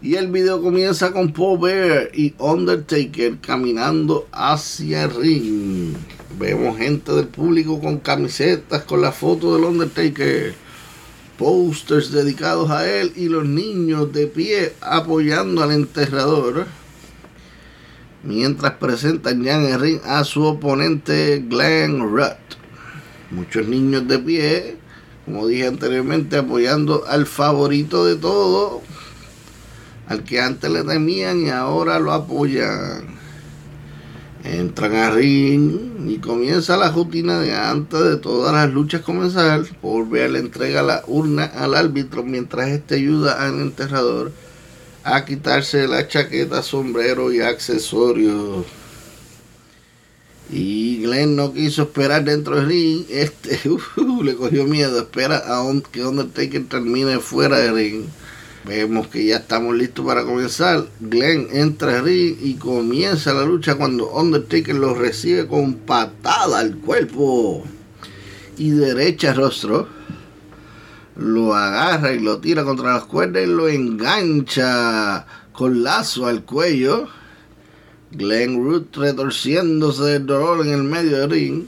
y 0.01 0.15
el 0.15 0.31
video 0.31 0.61
comienza 0.61 1.11
con 1.11 1.33
Paul 1.33 1.59
Bear 1.59 2.11
y 2.13 2.33
Undertaker 2.37 3.39
caminando 3.41 4.25
hacia 4.31 5.03
el 5.03 5.15
ring. 5.15 5.95
Vemos 6.35 6.77
gente 6.77 7.13
del 7.13 7.27
público 7.27 7.79
con 7.79 7.99
camisetas 7.99 8.83
con 8.83 9.01
la 9.01 9.13
foto 9.13 9.55
del 9.55 9.63
Undertaker, 9.63 10.53
posters 11.37 12.11
dedicados 12.11 12.69
a 12.69 12.87
él 12.87 13.13
y 13.15 13.29
los 13.29 13.45
niños 13.45 14.11
de 14.11 14.27
pie 14.27 14.73
apoyando 14.81 15.63
al 15.63 15.71
enterrador. 15.71 16.67
Mientras 18.23 18.73
presentan 18.73 19.41
ya 19.41 19.55
en 19.55 20.01
a 20.03 20.23
su 20.25 20.43
oponente 20.43 21.45
Glenn 21.47 22.01
Rutt. 22.01 22.57
Muchos 23.31 23.65
niños 23.67 24.07
de 24.07 24.19
pie, 24.19 24.77
como 25.25 25.47
dije 25.47 25.67
anteriormente, 25.67 26.37
apoyando 26.37 27.05
al 27.07 27.25
favorito 27.25 28.05
de 28.05 28.17
todo, 28.17 28.81
al 30.07 30.23
que 30.23 30.41
antes 30.41 30.69
le 30.69 30.83
temían 30.83 31.41
y 31.41 31.49
ahora 31.49 31.99
lo 31.99 32.11
apoyan. 32.11 33.16
Entran 34.49 34.95
a 34.95 35.11
ring 35.11 36.07
y 36.07 36.19
comienza 36.19 36.77
la 36.77 36.89
rutina 36.89 37.41
de 37.41 37.53
antes 37.53 38.01
de 38.01 38.15
todas 38.15 38.53
las 38.53 38.71
luchas 38.73 39.01
comenzar. 39.01 39.65
Por 39.81 40.07
ver 40.07 40.31
le 40.31 40.39
entrega 40.39 40.81
la 40.81 41.03
urna 41.05 41.43
al 41.43 41.75
árbitro 41.75 42.23
mientras 42.23 42.69
este 42.69 42.95
ayuda 42.95 43.45
al 43.45 43.59
enterrador 43.59 44.31
a 45.03 45.25
quitarse 45.25 45.85
la 45.87 46.07
chaqueta, 46.07 46.63
sombrero 46.63 47.33
y 47.33 47.41
accesorios. 47.41 48.65
Y 50.49 51.01
Glenn 51.01 51.35
no 51.35 51.51
quiso 51.51 51.81
esperar 51.83 52.23
dentro 52.23 52.55
del 52.55 52.67
ring. 52.67 53.05
Este 53.09 53.59
le 54.23 54.35
cogió 54.35 54.63
miedo. 54.63 54.97
Espera 54.97 55.43
a 55.45 55.81
que 55.91 56.05
Undertaker 56.05 56.63
termine 56.69 57.19
fuera 57.19 57.59
del 57.59 57.75
ring. 57.75 58.05
Vemos 58.67 59.07
que 59.07 59.25
ya 59.25 59.37
estamos 59.37 59.73
listos 59.77 60.05
para 60.05 60.25
comenzar. 60.25 60.87
Glenn 60.99 61.47
entra 61.53 62.01
ring 62.01 62.35
y 62.41 62.55
comienza 62.55 63.33
la 63.33 63.45
lucha 63.45 63.75
cuando 63.75 64.11
Undertaker 64.11 64.75
lo 64.75 64.93
recibe 64.93 65.47
con 65.47 65.75
patada 65.75 66.59
al 66.59 66.75
cuerpo 66.75 67.63
y 68.57 68.71
derecha 68.71 69.33
rostro. 69.33 69.87
Lo 71.15 71.55
agarra 71.55 72.11
y 72.11 72.19
lo 72.19 72.39
tira 72.39 72.65
contra 72.65 72.95
las 72.95 73.05
cuerdas 73.05 73.43
y 73.43 73.47
lo 73.47 73.69
engancha 73.69 75.25
con 75.53 75.81
lazo 75.81 76.27
al 76.27 76.43
cuello. 76.43 77.07
Glenn 78.11 78.61
Root 78.61 78.97
retorciéndose 78.97 80.03
del 80.03 80.25
dolor 80.25 80.67
en 80.67 80.73
el 80.73 80.83
medio 80.83 81.19
del 81.19 81.29
ring. 81.29 81.65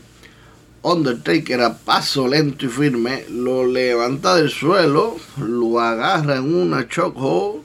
Undertaker 0.82 1.60
a 1.60 1.78
paso 1.78 2.26
lento 2.26 2.66
y 2.66 2.70
firme 2.70 3.26
lo 3.30 3.66
levanta 3.66 4.36
del 4.36 4.50
suelo, 4.50 5.18
lo 5.38 5.78
agarra 5.78 6.38
en 6.38 6.56
una 6.56 6.88
chokehold, 6.88 7.64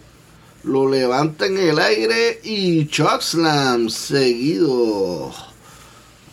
lo 0.64 0.90
levanta 0.90 1.46
en 1.46 1.58
el 1.58 1.78
aire 1.78 2.40
y 2.42 2.86
chokeslam 2.86 3.88
seguido. 3.88 5.32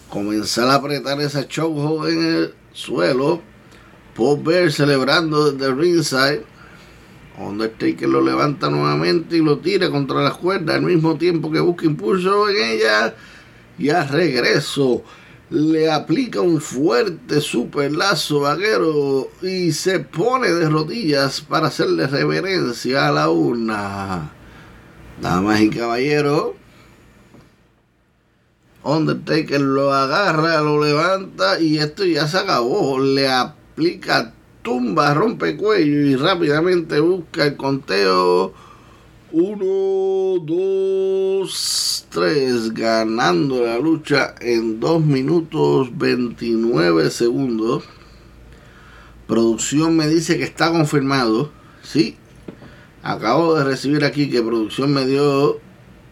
Comenzar 0.09 0.69
a 0.69 0.75
apretar 0.75 1.21
esa 1.21 1.47
chokehold 1.47 2.09
en 2.09 2.25
el 2.25 2.53
suelo. 2.73 3.41
Paul 4.15 4.71
celebrando 4.71 5.51
desde 5.51 5.75
ringside. 5.75 6.45
Undertaker 7.37 8.09
lo 8.09 8.21
levanta 8.21 8.71
nuevamente 8.71 9.37
y 9.37 9.41
lo 9.41 9.59
tira 9.59 9.91
contra 9.91 10.21
las 10.21 10.33
cuerdas 10.33 10.77
al 10.77 10.81
mismo 10.81 11.15
tiempo 11.15 11.51
que 11.51 11.59
busca 11.59 11.85
impulso 11.85 12.49
en 12.49 12.57
ella. 12.57 13.15
Y 13.77 13.89
a 13.89 14.03
regreso 14.03 15.03
le 15.51 15.91
aplica 15.91 16.39
un 16.39 16.61
fuerte 16.61 17.41
super 17.41 17.91
lazo 17.91 18.39
vaquero 18.39 19.27
y 19.41 19.73
se 19.73 19.99
pone 19.99 20.49
de 20.49 20.69
rodillas 20.69 21.41
para 21.41 21.67
hacerle 21.67 22.07
reverencia 22.07 23.09
a 23.09 23.11
la 23.11 23.29
urna. 23.29 24.31
Damas 25.21 25.59
y 25.59 25.69
caballeros, 25.69 26.51
Undertaker 28.83 29.59
lo 29.59 29.93
agarra, 29.93 30.61
lo 30.61 30.81
levanta 30.81 31.59
y 31.59 31.79
esto 31.79 32.05
ya 32.05 32.29
se 32.29 32.37
acabó. 32.37 32.97
Le 32.99 33.29
aplica 33.29 34.33
tumba, 34.61 35.13
rompe 35.13 35.57
cuello 35.57 35.99
y 35.99 36.15
rápidamente 36.15 37.01
busca 37.01 37.45
el 37.45 37.57
conteo 37.57 38.53
1, 39.33 40.43
2, 40.43 42.05
3, 42.09 42.73
ganando 42.73 43.65
la 43.65 43.79
lucha 43.79 44.35
en 44.41 44.81
2 44.81 45.05
minutos 45.05 45.97
29 45.97 47.09
segundos. 47.09 47.85
Producción 49.27 49.95
me 49.95 50.09
dice 50.09 50.37
que 50.37 50.43
está 50.43 50.71
confirmado. 50.71 51.49
Sí, 51.81 52.17
acabo 53.03 53.55
de 53.55 53.63
recibir 53.63 54.03
aquí 54.03 54.29
que 54.29 54.41
producción 54.41 54.93
me 54.93 55.05
dio 55.05 55.61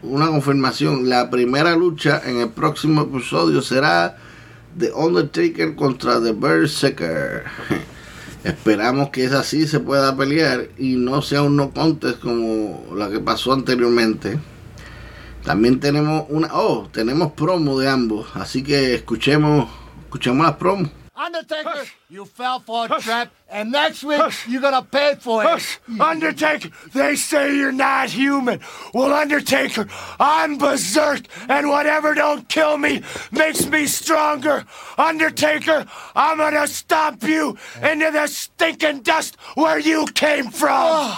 una 0.02 0.28
confirmación. 0.28 1.10
La 1.10 1.30
primera 1.30 1.76
lucha 1.76 2.22
en 2.26 2.38
el 2.38 2.50
próximo 2.50 3.02
episodio 3.02 3.62
será 3.62 4.18
The 4.78 4.94
Undertaker 4.94 5.76
contra 5.76 6.22
The 6.22 6.32
Berserker. 6.32 7.44
Esperamos 8.44 9.10
que 9.10 9.26
esa 9.26 9.44
sí 9.44 9.68
se 9.68 9.82
pueda 9.82 10.16
pelear 10.16 10.70
y 10.78 10.96
no 10.96 11.22
sea 11.22 11.42
un 11.42 11.58
no 11.58 11.72
contest 11.72 12.20
como 12.20 12.86
la 12.96 13.10
que 13.10 13.20
pasó 13.20 13.52
anteriormente. 13.52 14.40
También 15.44 15.80
tenemos 15.80 16.26
una, 16.30 16.50
oh, 16.54 16.88
tenemos 16.92 17.34
promo 17.34 17.80
de 17.80 17.90
ambos, 17.90 18.28
así 18.36 18.64
que 18.64 18.96
escuchemos, 18.96 19.70
escuchemos 20.06 20.46
las 20.46 20.56
promos. 20.56 20.90
Undertaker, 21.20 21.84
you 22.10 22.24
fell 22.24 22.62
for 22.62 22.86
a 22.86 23.02
trap, 23.02 23.34
and 23.50 23.74
next 23.74 24.06
week 24.06 24.22
you're 24.48 24.62
gonna 24.62 24.82
pay 24.82 25.16
for 25.20 25.44
it. 25.44 25.80
Undertaker, 26.00 26.70
they 26.94 27.18
say 27.18 27.58
you're 27.58 27.74
not 27.74 28.10
human. 28.10 28.62
Well, 28.94 29.12
Undertaker, 29.12 29.88
I'm 30.18 30.58
berserk, 30.58 31.24
and 31.50 31.68
whatever 31.68 32.14
don't 32.14 32.48
kill 32.48 32.78
me 32.78 33.04
makes 33.34 33.66
me 33.66 33.86
stronger. 33.88 34.64
Undertaker, 34.98 35.86
I'm 36.16 36.38
gonna 36.38 36.68
stomp 36.68 37.24
you 37.24 37.58
into 37.84 38.12
the 38.12 38.28
stinking 38.28 39.02
dust 39.02 39.36
where 39.56 39.78
you 39.78 40.06
came 40.16 40.50
from. 40.50 41.12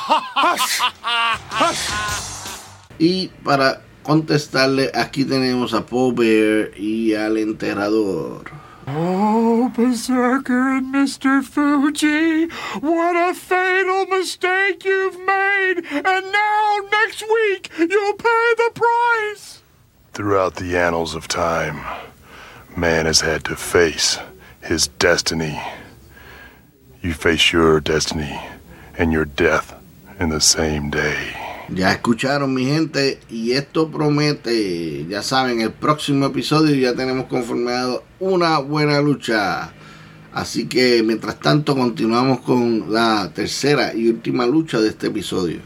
y 2.99 3.29
para 3.43 3.83
contestarle, 4.01 4.89
aquí 4.95 5.25
tenemos 5.25 5.75
a 5.75 5.85
Paul 5.85 6.13
Bear 6.13 6.71
y 6.75 7.13
al 7.13 7.37
enterrador. 7.37 8.60
Oh, 8.93 9.71
Berserker 9.73 10.75
and 10.75 10.93
Mr. 10.93 11.41
Fuji, 11.41 12.47
what 12.81 13.15
a 13.15 13.33
fatal 13.33 14.05
mistake 14.07 14.83
you've 14.83 15.17
made! 15.19 15.75
And 15.91 16.31
now, 16.31 16.77
next 16.91 17.21
week, 17.21 17.71
you'll 17.77 18.15
pay 18.15 18.53
the 18.57 18.71
price! 18.75 19.61
Throughout 20.11 20.55
the 20.55 20.77
annals 20.77 21.15
of 21.15 21.29
time, 21.29 21.85
man 22.75 23.05
has 23.05 23.21
had 23.21 23.45
to 23.45 23.55
face 23.55 24.19
his 24.61 24.87
destiny. 24.87 25.61
You 27.01 27.13
face 27.13 27.53
your 27.53 27.79
destiny 27.79 28.41
and 28.97 29.13
your 29.13 29.25
death 29.25 29.73
in 30.19 30.29
the 30.29 30.41
same 30.41 30.89
day. 30.89 31.40
Ya 31.73 31.93
escucharon 31.93 32.53
mi 32.53 32.65
gente 32.65 33.19
y 33.29 33.53
esto 33.53 33.89
promete, 33.89 35.05
ya 35.07 35.23
saben, 35.23 35.61
el 35.61 35.71
próximo 35.71 36.25
episodio 36.25 36.75
ya 36.75 36.93
tenemos 36.93 37.27
conformado 37.27 38.03
una 38.19 38.59
buena 38.59 38.99
lucha. 38.99 39.71
Así 40.33 40.67
que 40.67 41.01
mientras 41.01 41.39
tanto 41.39 41.75
continuamos 41.75 42.41
con 42.41 42.91
la 42.91 43.31
tercera 43.33 43.93
y 43.93 44.09
última 44.09 44.45
lucha 44.45 44.81
de 44.81 44.89
este 44.89 45.07
episodio. 45.07 45.61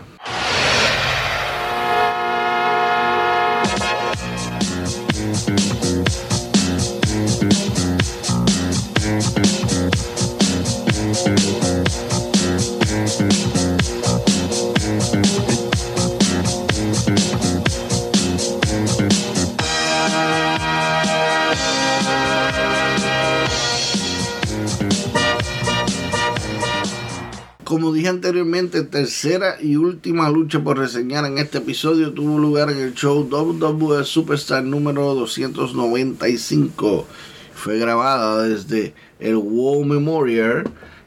Tercera 28.95 29.57
y 29.61 29.75
última 29.75 30.29
lucha 30.29 30.63
por 30.63 30.77
reseñar 30.77 31.25
en 31.25 31.37
este 31.37 31.57
episodio 31.57 32.13
tuvo 32.13 32.39
lugar 32.39 32.69
en 32.69 32.77
el 32.77 32.93
show 32.93 33.27
WWE 33.29 34.05
Superstar 34.05 34.63
número 34.63 35.13
295. 35.15 37.05
Fue 37.53 37.77
grabada 37.77 38.43
desde 38.43 38.93
el 39.19 39.35
War 39.35 39.85
Memorial 39.85 40.63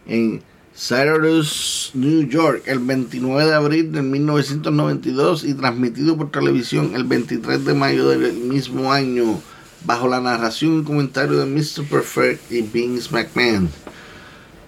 en 0.07 0.42
Syracuse, 0.74 1.92
New 1.94 2.29
York, 2.29 2.64
el 2.66 2.81
29 2.81 3.46
de 3.46 3.55
abril 3.55 3.90
de 3.90 4.03
1992 4.03 5.44
y 5.44 5.55
transmitido 5.55 6.14
por 6.18 6.31
televisión 6.31 6.94
el 6.94 7.05
23 7.05 7.64
de 7.64 7.72
mayo 7.72 8.07
del 8.07 8.35
mismo 8.35 8.92
año, 8.92 9.40
bajo 9.87 10.09
la 10.09 10.20
narración 10.20 10.81
y 10.81 10.85
comentario 10.85 11.38
de 11.38 11.46
Mr. 11.46 11.88
Perfect 11.88 12.53
y 12.53 12.61
Vince 12.61 13.09
McMahon 13.11 13.70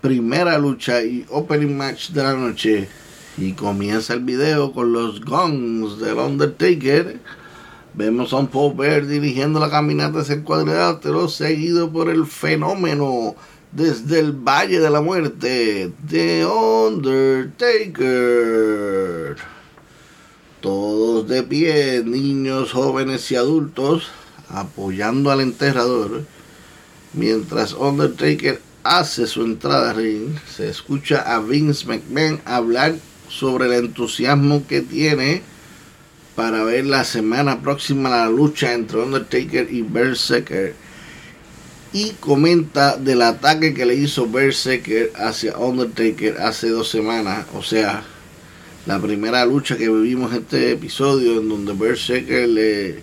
primera 0.01 0.59
lucha 0.59 1.03
y 1.03 1.27
opening 1.29 1.77
match 1.77 2.11
de 2.11 2.23
la 2.23 2.35
noche. 2.35 2.89
Y 3.41 3.53
comienza 3.55 4.13
el 4.13 4.21
video 4.21 4.73
con 4.73 4.93
los 4.93 5.25
gongs 5.25 5.99
del 5.99 6.19
Undertaker. 6.19 7.19
Vemos 7.95 8.35
a 8.35 8.37
un 8.37 8.49
Paul 8.49 8.75
Bear 8.77 9.07
dirigiendo 9.07 9.59
la 9.59 9.71
caminata 9.71 10.21
hacia 10.21 10.35
el 10.35 10.43
cuadrilátero, 10.43 11.27
seguido 11.27 11.91
por 11.91 12.11
el 12.11 12.27
fenómeno 12.27 13.35
desde 13.73 14.19
el 14.19 14.33
Valle 14.33 14.79
de 14.79 14.91
la 14.91 15.01
Muerte, 15.01 15.91
The 16.07 16.45
Undertaker. 16.45 17.97
Todos 20.61 21.27
de 21.27 21.43
pie, 21.43 22.03
niños, 22.05 22.73
jóvenes 22.73 23.31
y 23.31 23.37
adultos, 23.37 24.11
apoyando 24.51 25.31
al 25.31 25.41
enterrador, 25.41 26.25
mientras 27.15 27.73
Undertaker 27.73 28.61
hace 28.83 29.27
su 29.27 29.41
entrada 29.45 29.95
ring, 29.95 30.37
se 30.47 30.69
escucha 30.69 31.23
a 31.23 31.41
Vince 31.41 31.87
McMahon 31.87 32.43
hablar 32.45 32.97
sobre 33.31 33.67
el 33.67 33.85
entusiasmo 33.85 34.67
que 34.67 34.83
tiene 34.83 35.43
para 36.35 36.65
ver 36.65 36.87
la 36.87 37.05
semana 37.05 37.63
próxima 37.63 38.11
la 38.11 38.29
lucha 38.29 38.75
entre 38.75 38.99
Undertaker 38.99 39.69
y 39.71 39.83
Berserker 39.83 40.75
y 41.93 42.11
comenta 42.21 42.97
del 42.97 43.23
ataque 43.23 43.75
que 43.75 43.87
le 43.87 43.95
hizo 43.95 44.29
Berserker 44.29 45.13
hacia 45.17 45.57
Undertaker 45.57 46.39
hace 46.41 46.69
dos 46.69 46.89
semanas, 46.89 47.47
o 47.55 47.63
sea, 47.63 48.03
la 48.87 48.99
primera 49.01 49.45
lucha 49.45 49.77
que 49.77 49.89
vivimos 49.89 50.33
este 50.33 50.73
episodio 50.73 51.41
en 51.41 51.49
donde 51.49 51.73
Berserker 51.73 52.49
le 52.49 53.01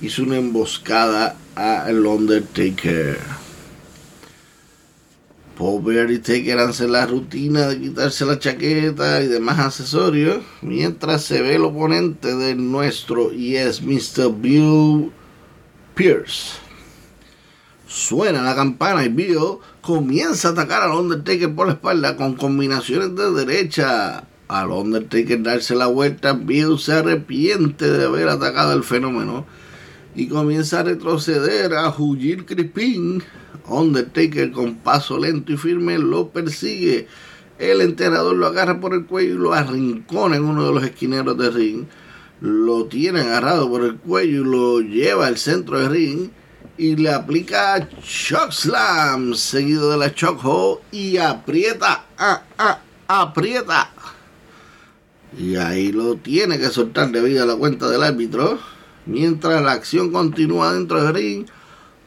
hizo 0.00 0.22
una 0.22 0.36
emboscada 0.36 1.36
al 1.54 2.06
Undertaker. 2.06 3.37
Paul 5.58 5.82
Bear 5.82 6.08
y 6.12 6.20
Taker 6.20 6.56
hacen 6.60 6.92
la 6.92 7.04
rutina 7.04 7.66
de 7.66 7.80
quitarse 7.80 8.24
la 8.24 8.38
chaqueta 8.38 9.20
y 9.20 9.26
demás 9.26 9.58
accesorios, 9.58 10.38
mientras 10.62 11.24
se 11.24 11.42
ve 11.42 11.56
el 11.56 11.64
oponente 11.64 12.36
de 12.36 12.54
nuestro 12.54 13.32
y 13.32 13.56
es 13.56 13.82
Mr. 13.82 14.32
Bill 14.40 15.10
Pierce. 15.96 16.60
Suena 17.88 18.42
la 18.42 18.54
campana 18.54 19.04
y 19.04 19.08
Bill 19.08 19.58
comienza 19.80 20.48
a 20.48 20.50
atacar 20.52 20.82
al 20.82 20.92
Undertaker 20.92 21.52
por 21.52 21.66
la 21.66 21.72
espalda 21.72 22.16
con 22.16 22.36
combinaciones 22.36 23.16
de 23.16 23.32
derecha. 23.32 24.28
Al 24.46 24.70
Undertaker 24.70 25.42
darse 25.42 25.74
la 25.74 25.88
vuelta, 25.88 26.34
Bill 26.34 26.78
se 26.78 26.92
arrepiente 26.92 27.90
de 27.90 28.04
haber 28.04 28.28
atacado 28.28 28.70
al 28.70 28.84
fenómeno 28.84 29.44
y 30.14 30.28
comienza 30.28 30.80
a 30.80 30.84
retroceder 30.84 31.74
a 31.74 31.90
huir 31.90 32.46
Crispin. 32.46 33.24
Undertaker 33.68 34.50
con 34.52 34.76
paso 34.76 35.18
lento 35.18 35.52
y 35.52 35.56
firme 35.56 35.98
lo 35.98 36.28
persigue. 36.28 37.06
El 37.58 37.80
entrenador 37.80 38.36
lo 38.36 38.46
agarra 38.46 38.80
por 38.80 38.94
el 38.94 39.06
cuello 39.06 39.34
y 39.34 39.38
lo 39.38 39.52
arrincona 39.52 40.36
en 40.36 40.44
uno 40.44 40.66
de 40.66 40.74
los 40.74 40.84
esquineros 40.84 41.36
de 41.36 41.50
ring. 41.50 41.84
Lo 42.40 42.84
tiene 42.86 43.20
agarrado 43.20 43.68
por 43.68 43.84
el 43.84 43.96
cuello 43.96 44.42
y 44.42 44.44
lo 44.44 44.80
lleva 44.80 45.26
al 45.26 45.38
centro 45.38 45.80
de 45.80 45.88
ring 45.88 46.30
y 46.78 46.94
le 46.94 47.10
aplica 47.10 47.88
Shock 48.02 48.52
Slam 48.52 49.34
seguido 49.34 49.90
de 49.90 49.96
la 49.96 50.12
Shock 50.14 50.44
Hold 50.44 50.78
y 50.92 51.16
aprieta, 51.16 52.04
ah, 52.16 52.42
ah, 52.56 52.78
aprieta. 53.08 53.90
Y 55.36 55.56
ahí 55.56 55.92
lo 55.92 56.14
tiene 56.14 56.58
que 56.58 56.68
soltar 56.68 57.10
debido 57.10 57.42
a 57.42 57.46
la 57.46 57.56
cuenta 57.56 57.88
del 57.88 58.02
árbitro. 58.02 58.58
Mientras 59.06 59.62
la 59.62 59.72
acción 59.72 60.12
continúa 60.12 60.72
dentro 60.72 61.02
del 61.02 61.14
ring, 61.14 61.46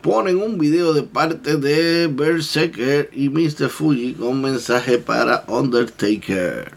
ponen 0.01 0.41
un 0.41 0.57
video 0.57 0.93
de 0.93 1.03
parte 1.03 1.57
de 1.57 2.07
Berserker 2.07 3.09
y 3.13 3.29
Mr. 3.29 3.69
Fuji 3.69 4.13
con 4.13 4.41
mensaje 4.41 4.97
para 4.97 5.43
Undertaker. 5.47 6.71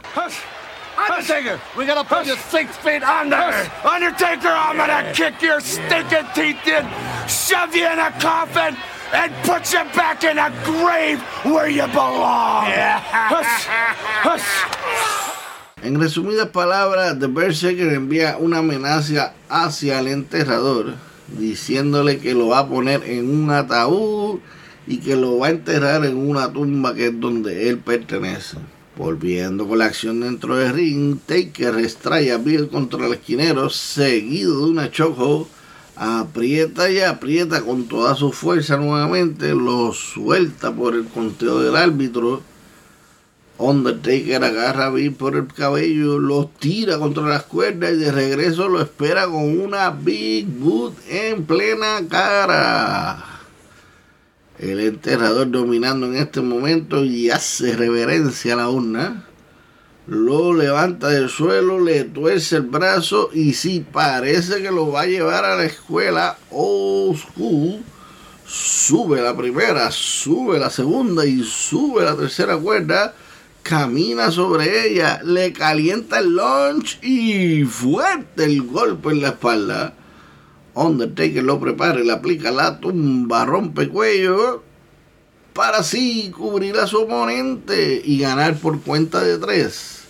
Undertaker, 0.97 1.61
we 1.77 1.87
gotta 1.87 2.05
put 2.05 2.27
you 2.27 2.37
six 2.51 2.77
feet 2.79 3.03
under. 3.03 3.37
Undertaker, 3.85 4.49
I'm 4.49 4.77
gonna 4.77 5.12
kick 5.12 5.41
your 5.43 5.61
stinking 5.61 6.27
teeth 6.35 6.66
in, 6.66 6.87
shove 7.29 7.75
you 7.75 7.87
in 7.87 7.99
a 7.99 8.11
coffin, 8.20 8.77
and 9.12 9.33
put 9.45 9.72
you 9.72 9.85
back 9.95 10.25
in 10.25 10.39
a 10.39 10.51
grave 10.64 11.20
where 11.45 11.68
you 11.68 11.87
belong. 11.89 12.72
En 15.83 16.01
resumidas 16.01 16.49
palabras, 16.49 17.18
The 17.18 17.27
Berserker 17.27 17.93
envía 17.93 18.39
una 18.39 18.59
amenaza 18.59 19.35
hacia 19.51 19.99
el 19.99 20.09
enterrador, 20.09 20.95
diciéndole 21.39 22.18
que 22.18 22.35
lo 22.35 22.49
va 22.49 22.61
a 22.61 22.68
poner 22.68 23.03
en 23.05 23.28
un 23.28 23.51
ataúd 23.51 24.41
y 24.87 24.99
que 24.99 25.16
lo 25.16 25.39
va 25.39 25.49
a 25.49 25.51
enterrar 25.51 26.05
en 26.05 26.16
una 26.16 26.53
tumba 26.53 26.95
que 26.95 27.07
es 27.07 27.20
donde 27.20 27.68
él 27.68 27.78
pertenece. 27.78 28.59
Volviendo 28.97 29.66
con 29.66 29.78
la 29.78 29.87
acción 29.87 30.20
dentro 30.20 30.57
del 30.57 30.72
ring, 30.72 31.18
Taker 31.26 31.78
extrae 31.78 32.30
a 32.30 32.39
Bill 32.39 32.68
contra 32.68 33.07
el 33.07 33.14
esquinero, 33.14 33.68
seguido 33.68 34.59
de 34.59 34.70
una 34.70 34.91
choco, 34.91 35.49
aprieta 35.97 36.91
y 36.91 37.01
aprieta 37.01 37.62
con 37.62 37.89
toda 37.89 38.14
su 38.14 38.30
fuerza 38.30 38.76
nuevamente, 38.76 39.55
lo 39.55 39.93
suelta 39.93 40.72
por 40.72 40.95
el 40.95 41.07
conteo 41.07 41.61
del 41.61 41.74
árbitro. 41.74 42.43
Undertaker 43.59 44.43
agarra 44.43 44.87
a 44.87 44.91
Bill 44.91 45.15
por 45.15 45.37
el 45.37 45.47
cabello, 45.47 46.19
lo 46.19 46.51
tira 46.59 46.99
contra 46.99 47.23
las 47.25 47.45
cuerdas 47.45 47.93
y 47.93 47.97
de 47.97 48.11
regreso 48.13 48.69
lo 48.69 48.83
espera 48.83 49.27
con 49.27 49.61
una 49.61 49.91
Big 49.91 50.47
Boot 50.47 50.95
en 51.09 51.45
plena 51.45 52.03
cara. 52.09 53.25
El 54.59 54.81
enterrador 54.81 55.51
dominando 55.51 56.07
en 56.07 56.17
este 56.17 56.41
momento 56.41 57.05
y 57.05 57.31
hace 57.31 57.77
reverencia 57.77 58.55
a 58.55 58.57
la 58.57 58.69
urna. 58.69 59.25
Lo 60.07 60.53
levanta 60.53 61.09
del 61.09 61.29
suelo, 61.29 61.81
le 61.81 62.05
tuerce 62.05 62.57
el 62.57 62.63
brazo 62.63 63.31
y 63.33 63.55
si 63.55 63.81
parece 63.81 64.63
que 64.63 64.71
lo 64.71 64.91
va 64.91 65.03
a 65.03 65.07
llevar 65.07 65.45
a 65.45 65.57
la 65.57 65.65
escuela 65.65 66.37
old 66.51 67.19
Sube 68.47 69.23
la 69.23 69.35
primera, 69.35 69.91
sube 69.91 70.59
la 70.59 70.69
segunda 70.69 71.25
y 71.25 71.43
sube 71.43 72.05
la 72.05 72.15
tercera 72.15 72.59
cuerda. 72.59 73.15
Camina 73.65 74.31
sobre 74.31 74.87
ella, 74.87 75.21
le 75.25 75.53
calienta 75.53 76.21
el 76.21 76.37
lunch 76.37 77.03
y 77.03 77.65
fuerte 77.65 78.45
el 78.45 78.62
golpe 78.62 79.11
en 79.11 79.23
la 79.23 79.29
espalda 79.29 79.95
Undertaker 80.75 81.43
lo 81.43 81.61
prepara 81.61 82.01
y 82.01 82.05
le 82.05 82.12
aplica 82.12 82.51
la 82.51 82.81
tumba 82.81 83.45
rompe 83.45 83.89
cuello 83.89 84.62
para 85.53 85.79
así 85.79 86.33
cubrir 86.37 86.77
a 86.77 86.87
su 86.89 87.03
oponente 87.03 88.03
y 88.05 88.19
ganar 88.19 88.57
por 88.59 88.81
cuenta 88.81 89.23
de 89.23 89.39
3. 89.39 90.01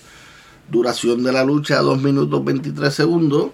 Duración 0.70 1.22
de 1.22 1.32
la 1.32 1.44
lucha 1.44 1.80
2 1.80 2.00
minutos 2.00 2.42
23 2.42 2.94
segundos. 2.94 3.50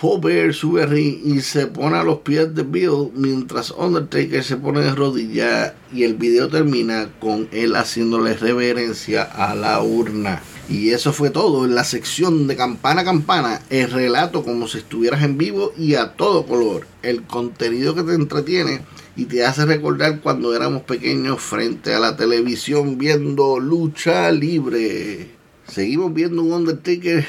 Paul 0.00 0.52
sube 0.52 0.84
ring 0.86 1.20
y 1.24 1.40
se 1.40 1.68
pone 1.68 1.96
a 1.96 2.02
los 2.02 2.18
pies 2.18 2.54
de 2.54 2.64
Bill 2.64 3.12
mientras 3.14 3.70
Undertaker 3.70 4.42
se 4.42 4.56
pone 4.56 4.80
de 4.80 4.94
rodillas 4.94 5.74
y 5.92 6.02
el 6.02 6.14
video 6.14 6.48
termina 6.48 7.08
con 7.20 7.48
él 7.52 7.76
haciéndole 7.76 8.34
reverencia 8.34 9.22
a 9.22 9.54
la 9.54 9.80
urna. 9.80 10.42
Y 10.68 10.90
eso 10.90 11.12
fue 11.12 11.30
todo 11.30 11.64
en 11.64 11.74
la 11.74 11.84
sección 11.84 12.46
de 12.46 12.56
campana 12.56 13.02
a 13.02 13.04
campana, 13.04 13.60
el 13.70 13.90
relato 13.90 14.42
como 14.42 14.66
si 14.68 14.78
estuvieras 14.78 15.22
en 15.22 15.38
vivo 15.38 15.72
y 15.76 15.94
a 15.94 16.14
todo 16.14 16.46
color, 16.46 16.86
el 17.02 17.22
contenido 17.22 17.94
que 17.94 18.02
te 18.02 18.14
entretiene 18.14 18.80
y 19.14 19.26
te 19.26 19.44
hace 19.44 19.66
recordar 19.66 20.20
cuando 20.20 20.54
éramos 20.54 20.82
pequeños 20.82 21.40
frente 21.40 21.94
a 21.94 22.00
la 22.00 22.16
televisión 22.16 22.96
viendo 22.96 23.60
lucha 23.60 24.30
libre. 24.30 25.30
Seguimos 25.68 26.12
viendo 26.14 26.42
un 26.42 26.52
Undertaker 26.52 27.26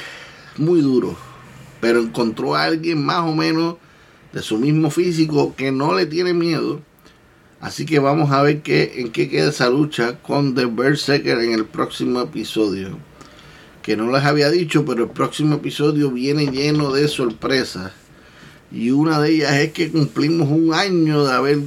muy 0.57 0.81
duro, 0.81 1.17
pero 1.83 1.99
encontró 1.99 2.55
a 2.55 2.63
alguien 2.63 3.03
más 3.03 3.29
o 3.29 3.35
menos 3.35 3.75
de 4.31 4.41
su 4.41 4.57
mismo 4.57 4.89
físico 4.89 5.53
que 5.53 5.69
no 5.69 5.93
le 5.93 6.05
tiene 6.05 6.33
miedo. 6.33 6.79
Así 7.59 7.85
que 7.85 7.99
vamos 7.99 8.31
a 8.31 8.41
ver 8.41 8.61
qué, 8.61 9.01
en 9.01 9.11
qué 9.11 9.27
queda 9.29 9.49
esa 9.49 9.69
lucha 9.69 10.17
con 10.21 10.55
The 10.55 10.67
Berserker 10.67 11.39
en 11.39 11.51
el 11.51 11.65
próximo 11.65 12.21
episodio 12.21 12.97
que 13.81 13.97
no 13.97 14.09
les 14.13 14.23
había 14.23 14.49
dicho, 14.49 14.85
pero 14.85 15.03
el 15.03 15.09
próximo 15.09 15.55
episodio 15.55 16.09
viene 16.09 16.47
lleno 16.47 16.93
de 16.93 17.09
sorpresas. 17.09 17.91
Y 18.71 18.91
una 18.91 19.19
de 19.19 19.31
ellas 19.31 19.51
es 19.55 19.73
que 19.73 19.91
cumplimos 19.91 20.47
un 20.49 20.73
año 20.73 21.25
de 21.25 21.33
haber 21.33 21.59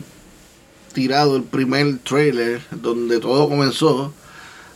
tirado 0.94 1.36
el 1.36 1.42
primer 1.42 1.98
trailer 1.98 2.62
donde 2.70 3.20
todo 3.20 3.50
comenzó. 3.50 4.14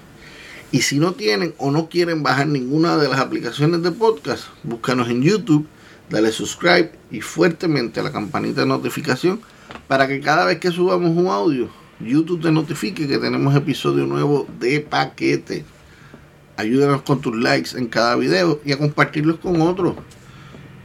Y 0.71 0.83
si 0.83 0.99
no 0.99 1.13
tienen 1.13 1.55
o 1.59 1.71
no 1.71 1.89
quieren 1.89 2.23
bajar 2.23 2.47
ninguna 2.47 2.97
de 2.97 3.09
las 3.09 3.21
aplicaciones 3.21 3.83
de 3.83 3.91
podcast, 3.91 4.45
búscanos 4.63 5.09
en 5.09 5.23
YouTube 5.23 5.67
dale 6.13 6.31
subscribe 6.31 6.93
y 7.11 7.23
fuertemente 7.23 8.01
a 8.01 8.03
la 8.03 8.13
campanita 8.13 8.61
de 8.61 8.67
notificación 8.67 9.41
para 9.89 10.07
que 10.07 10.21
cada 10.21 10.45
vez 10.45 10.59
que 10.59 10.71
subamos 10.71 11.17
un 11.17 11.29
audio, 11.29 11.71
YouTube 12.01 12.43
te 12.43 12.53
notifique 12.53 13.09
que 13.09 13.19
tenemos 13.19 13.57
episodio 13.57 14.07
nuevo 14.07 14.47
de 14.61 14.81
paquete. 14.81 15.65
Ayúdanos 16.57 17.03
con 17.03 17.21
tus 17.23 17.35
likes 17.35 17.79
en 17.79 17.87
cada 17.87 18.17
video 18.17 18.61
y 18.65 18.73
a 18.73 18.79
compartirlos 18.79 19.39
con 19.39 19.61
otros. 19.63 19.95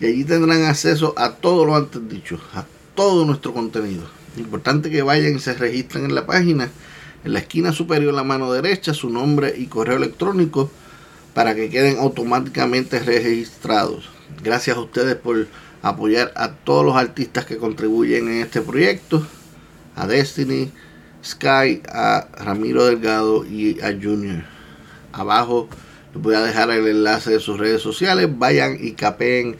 y 0.00 0.06
allí 0.06 0.22
tendrán 0.22 0.62
acceso 0.62 1.12
a 1.16 1.32
todo 1.32 1.64
lo 1.64 1.74
antes 1.74 2.08
dicho, 2.08 2.38
a 2.54 2.64
todo 2.94 3.24
nuestro 3.24 3.52
contenido. 3.52 4.04
Importante 4.36 4.90
que 4.90 5.02
vayan 5.02 5.34
y 5.34 5.40
se 5.40 5.54
registren 5.54 6.04
en 6.04 6.14
la 6.14 6.24
página, 6.24 6.70
en 7.24 7.32
la 7.32 7.40
esquina 7.40 7.72
superior 7.72 8.14
la 8.14 8.22
mano 8.22 8.52
derecha, 8.52 8.94
su 8.94 9.10
nombre 9.10 9.54
y 9.58 9.66
correo 9.66 9.96
electrónico 9.96 10.70
para 11.34 11.56
que 11.56 11.68
queden 11.68 11.98
automáticamente 11.98 13.00
registrados. 13.00 14.21
Gracias 14.42 14.76
a 14.76 14.80
ustedes 14.80 15.16
por 15.16 15.46
apoyar 15.82 16.32
a 16.36 16.52
todos 16.52 16.84
los 16.84 16.96
artistas 16.96 17.44
que 17.44 17.56
contribuyen 17.56 18.28
en 18.28 18.40
este 18.42 18.60
proyecto, 18.60 19.26
a 19.96 20.06
Destiny, 20.06 20.70
Sky, 21.24 21.82
a 21.88 22.28
Ramiro 22.38 22.86
Delgado 22.86 23.44
y 23.44 23.80
a 23.80 23.88
Junior. 23.88 24.44
Abajo 25.12 25.68
les 26.14 26.22
voy 26.22 26.34
a 26.34 26.42
dejar 26.42 26.70
el 26.70 26.86
enlace 26.86 27.32
de 27.32 27.40
sus 27.40 27.58
redes 27.58 27.82
sociales. 27.82 28.28
Vayan 28.38 28.76
y 28.80 28.92
capeen 28.92 29.56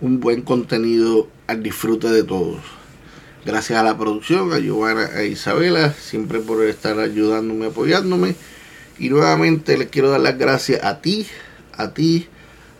un 0.00 0.20
buen 0.20 0.42
contenido 0.42 1.28
al 1.46 1.62
disfrute 1.62 2.08
de 2.08 2.22
todos. 2.22 2.60
Gracias 3.44 3.78
a 3.78 3.82
la 3.82 3.96
producción, 3.96 4.52
a 4.52 4.58
Giovanna 4.58 5.08
e 5.20 5.28
Isabela, 5.28 5.92
siempre 5.92 6.40
por 6.40 6.62
estar 6.64 6.98
ayudándome, 6.98 7.66
apoyándome. 7.66 8.34
Y 8.98 9.10
nuevamente 9.10 9.78
les 9.78 9.88
quiero 9.88 10.10
dar 10.10 10.20
las 10.20 10.36
gracias 10.36 10.84
a 10.84 11.00
ti, 11.00 11.26
a 11.72 11.94
ti, 11.94 12.28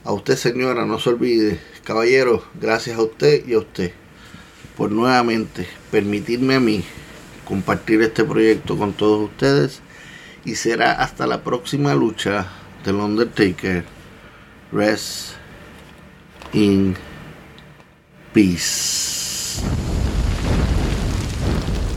a 0.09 0.13
usted 0.13 0.37
señora, 0.37 0.87
no 0.87 0.99
se 0.99 1.11
olvide. 1.11 1.61
Caballero, 1.85 2.43
gracias 2.59 2.99
a 2.99 3.03
usted 3.03 3.47
y 3.47 3.53
a 3.53 3.59
usted 3.59 3.93
por 4.75 4.91
nuevamente 4.91 5.69
permitirme 5.91 6.55
a 6.55 6.61
mí 6.61 6.83
compartir 7.45 8.01
este 8.01 8.25
proyecto 8.25 8.79
con 8.79 8.95
todos 8.95 9.29
ustedes 9.29 9.81
y 10.47 10.55
será 10.55 10.93
hasta 10.93 11.27
la 11.27 11.45
próxima 11.45 11.95
lucha 11.95 12.49
del 12.87 12.97
Undertaker. 12.97 13.85
Rest 14.73 15.33
in 16.55 16.97
peace. 18.33 19.61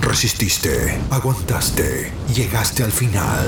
Resististe, 0.01 0.99
aguantaste, 1.12 2.12
llegaste 2.36 2.84
al 2.84 2.91
final. 2.91 3.47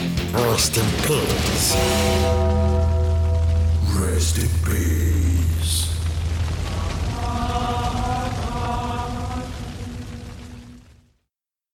Rest 0.33 0.77
in 0.77 0.85
peace. 1.03 1.75
Rest 3.99 4.37
in 4.37 4.49
peace. 4.63 5.10